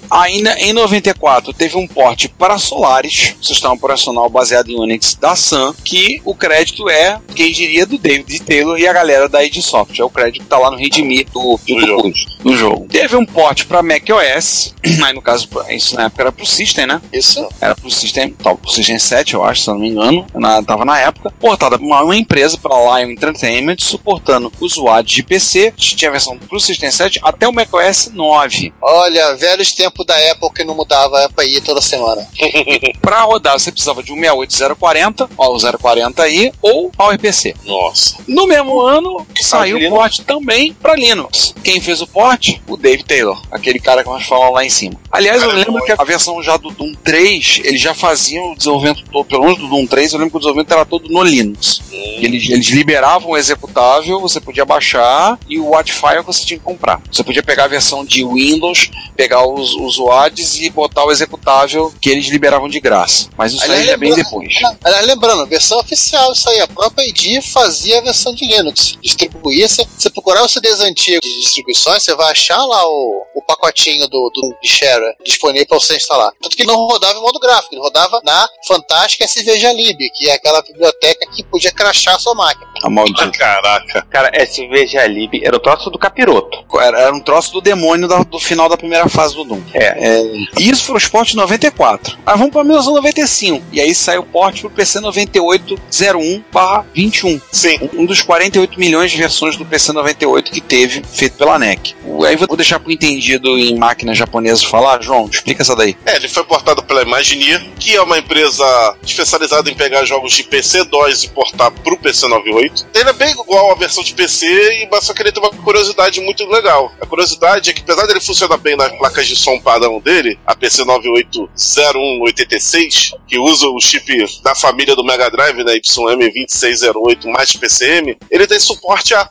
[0.10, 5.74] Ainda em 94 teve um porte para Solaris, sistema operacional baseado em Unix da Sun,
[5.84, 10.06] que o crédito é, quem diria, do David Taylor e a galera da id Software.
[10.06, 12.14] O crédito tá lá no readme do, do, Do jogo.
[12.44, 12.88] do jogo.
[12.90, 14.74] Teve um porte para macOS,
[15.04, 17.02] aí no caso, isso na época era pro System, né?
[17.12, 17.48] Isso.
[17.60, 20.26] Era pro System, tava pro System 7, eu acho, se eu não me engano.
[20.34, 21.32] Na, tava na época.
[21.40, 25.74] Portada por uma, uma empresa para Lion Entertainment, suportando usuários de PC.
[25.76, 28.74] Tinha a versão pro System 7 até o macOS 9.
[28.82, 32.28] Olha, velhos tempos da Apple que não mudava a API toda semana.
[33.02, 37.56] Para rodar, você precisava de um 68040, ó, o 040 aí, ou PowerPC.
[37.66, 38.18] nossa.
[38.28, 41.54] No mesmo ano, saiu o porte também para Linux.
[41.64, 42.62] Quem fez o porte?
[42.68, 45.00] O Dave Taylor, aquele cara que nós falamos lá em cima.
[45.14, 45.86] Aliás, eu Cara, lembro bom.
[45.86, 49.60] que a versão já do Doom 3, eles já faziam o desenvolvimento todo, pelo menos
[49.60, 51.84] do Doom 3, eu lembro que o desenvolvimento era todo no Linux.
[51.94, 57.00] Eles, eles liberavam o executável, você podia baixar, e o WatchFire você tinha que comprar.
[57.12, 61.94] Você podia pegar a versão de Windows, pegar os, os WADs e botar o executável
[62.02, 63.30] que eles liberavam de graça.
[63.38, 64.56] Mas isso aí já é bem depois.
[64.84, 68.98] Aliás, lembrando, versão oficial, isso aí, a própria ID fazia a versão de Linux.
[69.02, 73.42] Distribuía, se você procurar os CDs antigos de distribuições, você vai achar lá o, o
[73.44, 74.70] pacotinho do, do de
[75.04, 76.32] share disponível para você instalar.
[76.42, 80.34] Tanto que ele não rodava em modo gráfico, ele rodava na fantástica SVGlib, que é
[80.34, 82.68] aquela biblioteca que podia crachar a sua máquina.
[82.84, 83.30] A maldita.
[83.32, 84.06] Caraca.
[84.10, 86.66] Cara, SVG Lib era o troço do capiroto.
[86.80, 89.62] Era, era um troço do demônio da- do final da primeira fase do Doom.
[89.74, 90.22] É.
[90.60, 92.18] E isso foi o Sport 94.
[92.26, 93.64] Aí vamos para 1995.
[93.72, 97.42] E aí saiu o porte pro PC 9801/21.
[97.52, 97.90] Sim.
[97.94, 101.96] Um dos 48 milhões de versões do PC 98 que teve, feito pela NEC.
[102.06, 104.93] O- Aí vou deixar pro entendido em máquina japonesa falar.
[105.02, 105.96] João, explica essa daí.
[106.06, 110.44] É, ele foi portado pela Imagineer, que é uma empresa especializada em pegar jogos de
[110.44, 112.88] PC-DOS e portar pro PC 98.
[112.94, 116.20] Ele é bem igual à versão de PC, mas só que ele tem uma curiosidade
[116.22, 116.92] muito legal.
[117.02, 120.56] A curiosidade é que, apesar dele funcionar bem nas placas de som padrão dele, a
[120.56, 124.04] PC 980186, que usa o chip
[124.44, 129.30] da família do Mega Drive, né, YM2608 mais PCM, ele tem suporte a,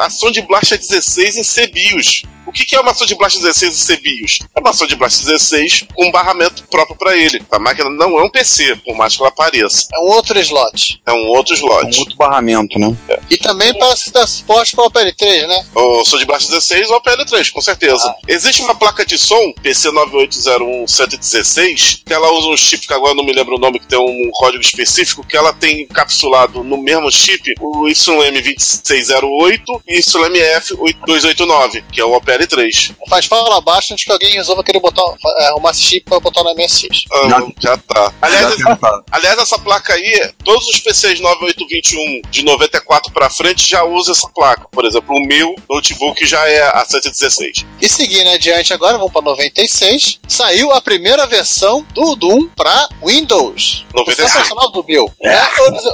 [0.00, 2.22] a Sound Blast 16 em CBIOS.
[2.48, 4.38] O que que é uma Sound Blast 16 em CBIOS?
[4.56, 7.42] É uma Sound Blast 16 com um barramento próprio para ele.
[7.52, 9.86] A máquina não é um PC, por mais que ela pareça.
[9.94, 10.98] É um outro slot.
[11.04, 11.98] É um outro Um slot.
[12.00, 12.96] outro barramento, né?
[13.28, 15.66] E também para dar suporte para o PL3, né?
[15.74, 18.14] O Sound Blast 16 ou o PL3, com certeza.
[18.26, 23.24] Existe uma placa de som, PC9801116, que ela usa um chip que agora eu não
[23.26, 27.12] me lembro o nome, que tem um código específico, que ela tem encapsulado no mesmo
[27.12, 32.94] chip o YM2608 e YMF8289, que é o OPL L3.
[33.08, 35.02] Faz fala abaixo antes que alguém resolva querer botar,
[35.40, 37.04] é, arrumar esse chip pra botar no MSX.
[37.12, 38.12] Ah, Já- já tá.
[38.22, 39.04] Aliás, Já tentaram.
[39.10, 44.28] aliás, essa placa aí, todos os PCs 9821 de 94 pra frente já usam essa
[44.28, 44.66] placa.
[44.70, 47.64] Por exemplo, o meu notebook já é a 116.
[47.80, 50.20] E seguindo adiante agora, vamos pra 96.
[50.28, 53.84] Saiu a primeira versão do Doom pra Windows.
[53.94, 54.28] 95.
[54.28, 55.10] Sensacional do meu.
[55.22, 55.38] É.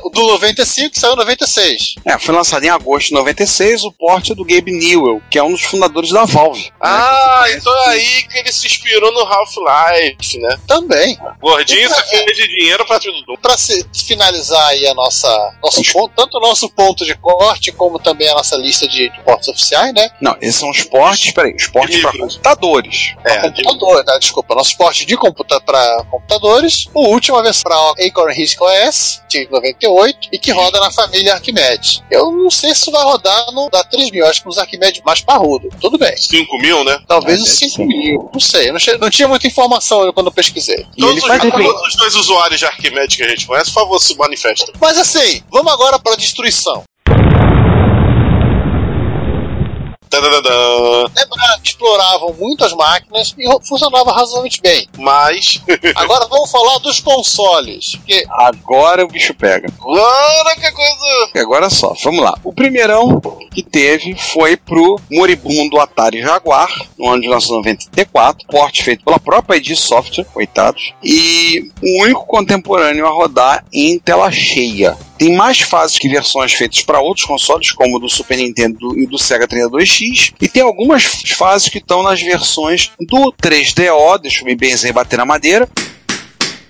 [0.05, 1.95] o do 95 que saiu em 96.
[2.05, 5.53] É, foi lançado em agosto de 96 o porte do Gabe Newell, que é um
[5.53, 6.73] dos fundadores da Valve.
[6.81, 10.59] Ah, então é aí que ele se inspirou no Half-Life, né?
[10.67, 11.19] Também.
[11.41, 13.39] Gordinho só fez de dinheiro pra tudo.
[13.41, 13.57] Para
[13.95, 18.35] finalizar aí a nossa nosso ponto, tanto o nosso ponto de corte como também a
[18.35, 20.11] nossa lista de, de portos oficiais, né?
[20.21, 23.15] Não, esses são os portes, peraí, os portes para computadores.
[23.25, 24.19] É, de- Computador, tá?
[24.19, 26.87] desculpa, nosso porte de computa para computadores.
[26.95, 27.77] O último vez para
[28.07, 32.03] Acorn RISC OS de 98 e que roda na família Arquimedes.
[32.11, 35.69] Eu não sei se vai rodar no da 3000, acho que nos Arquimedes mais parrudo.
[35.81, 36.15] Tudo bem.
[36.27, 36.99] 5 mil, né?
[37.07, 38.31] Talvez Ah, os deve 5 mil.
[38.33, 40.87] Não sei, não, não tinha muita informação quando eu pesquisei.
[40.97, 43.71] E Todos, ele os, faz todos os dois usuários de Arquimedes que a gente conhece,
[43.73, 44.75] por favor, se manifestem.
[44.81, 46.83] Mas assim, vamos agora para a destruição.
[51.17, 54.89] Lembra, exploravam muitas máquinas e funcionava razoavelmente bem.
[54.99, 55.61] Mas,
[55.95, 57.97] Agora vamos falar dos consoles.
[57.97, 59.69] Porque Agora o bicho pega.
[59.81, 61.31] agora que coisa.
[61.35, 62.35] E agora só, vamos lá.
[62.43, 63.21] O primeirão
[63.53, 69.57] que teve foi pro moribundo Atari Jaguar, no ano de 1994, porte feito pela própria
[69.57, 74.97] ID Software, coitados, e o único contemporâneo a rodar em tela cheia.
[75.19, 79.07] Tem mais fases que versões feitas para outros consoles, como o do Super Nintendo e
[79.07, 84.47] do Sega 32X, e tem algumas fases que estão nas versões do 3DO, deixa eu
[84.47, 85.69] me benzer e bater na madeira,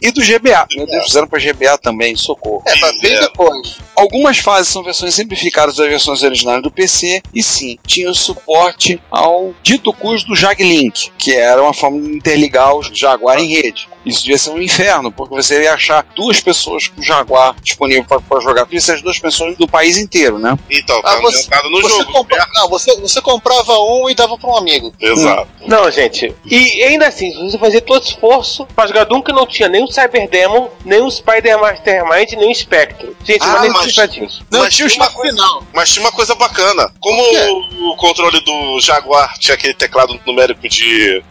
[0.03, 0.67] e do GBA.
[0.77, 2.63] Meu Deus, fizeram para GBA também, socorro.
[2.67, 3.21] é, pra bem É.
[3.23, 3.79] depois.
[3.97, 9.01] Algumas fases são versões simplificadas das versões originais do PC, e sim, tinha o suporte
[9.11, 13.89] ao dito cujo do JagLink, que era uma forma de interligar os Jaguar em rede.
[14.05, 18.41] Isso devia ser um inferno, porque você ia achar duas pessoas com Jaguar disponível para
[18.41, 20.57] jogar, porque ser as duas pessoas do país inteiro, né?
[20.71, 22.13] Então, Ah, tá você- no Você, jogo.
[22.13, 24.93] compra- não, você, você comprava um e dava para um amigo.
[25.01, 25.49] Exato.
[25.67, 26.35] Não, gente.
[26.45, 29.89] E ainda assim, você fazia todo esforço pra jogar Doom que não tinha nem o
[29.89, 33.17] Cyber Demon, nem o Spider Mastermind, nem o Spectro.
[33.25, 34.45] Gente, Ah, mas nem mas- precisa disso.
[34.51, 35.63] Não Mas tinha uma chefe final.
[35.73, 36.93] Mas tinha uma coisa bacana.
[37.01, 41.23] Como O o, o controle do Jaguar tinha aquele teclado numérico de.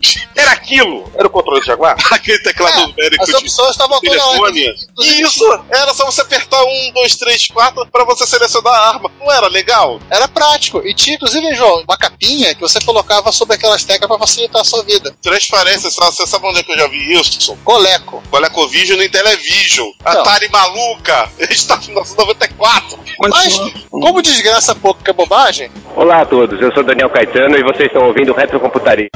[0.00, 1.10] de- Era aquilo.
[1.14, 1.96] Era o controle do Jaguar?
[2.18, 3.36] aquele teclado É, numérico As de.
[3.36, 4.00] opções estavam.
[4.00, 4.66] Telefone.
[4.92, 5.60] Inclusive, Isso!
[5.70, 9.10] Era só você apertar um, dois, três, quatro pra você selecionar a arma.
[9.20, 9.98] Não era legal?
[10.10, 10.82] Era prático.
[10.86, 14.64] E tinha, inclusive, João, uma capinha que você colocava sobre aquelas teclas para facilitar a
[14.64, 15.14] sua vida.
[15.22, 17.56] Transparência, você sabe onde é que eu já vi isso?
[17.64, 18.22] Coleco.
[18.30, 19.88] ColecoVision e Television.
[20.00, 20.20] Então.
[20.20, 21.30] Atari maluca!
[21.50, 22.98] Está em 1994.
[23.20, 23.58] Mas,
[23.90, 27.88] como desgraça pouco que é bobagem, Olá a todos, eu sou Daniel Caetano e vocês
[27.88, 29.08] estão ouvindo Retrocomputaria.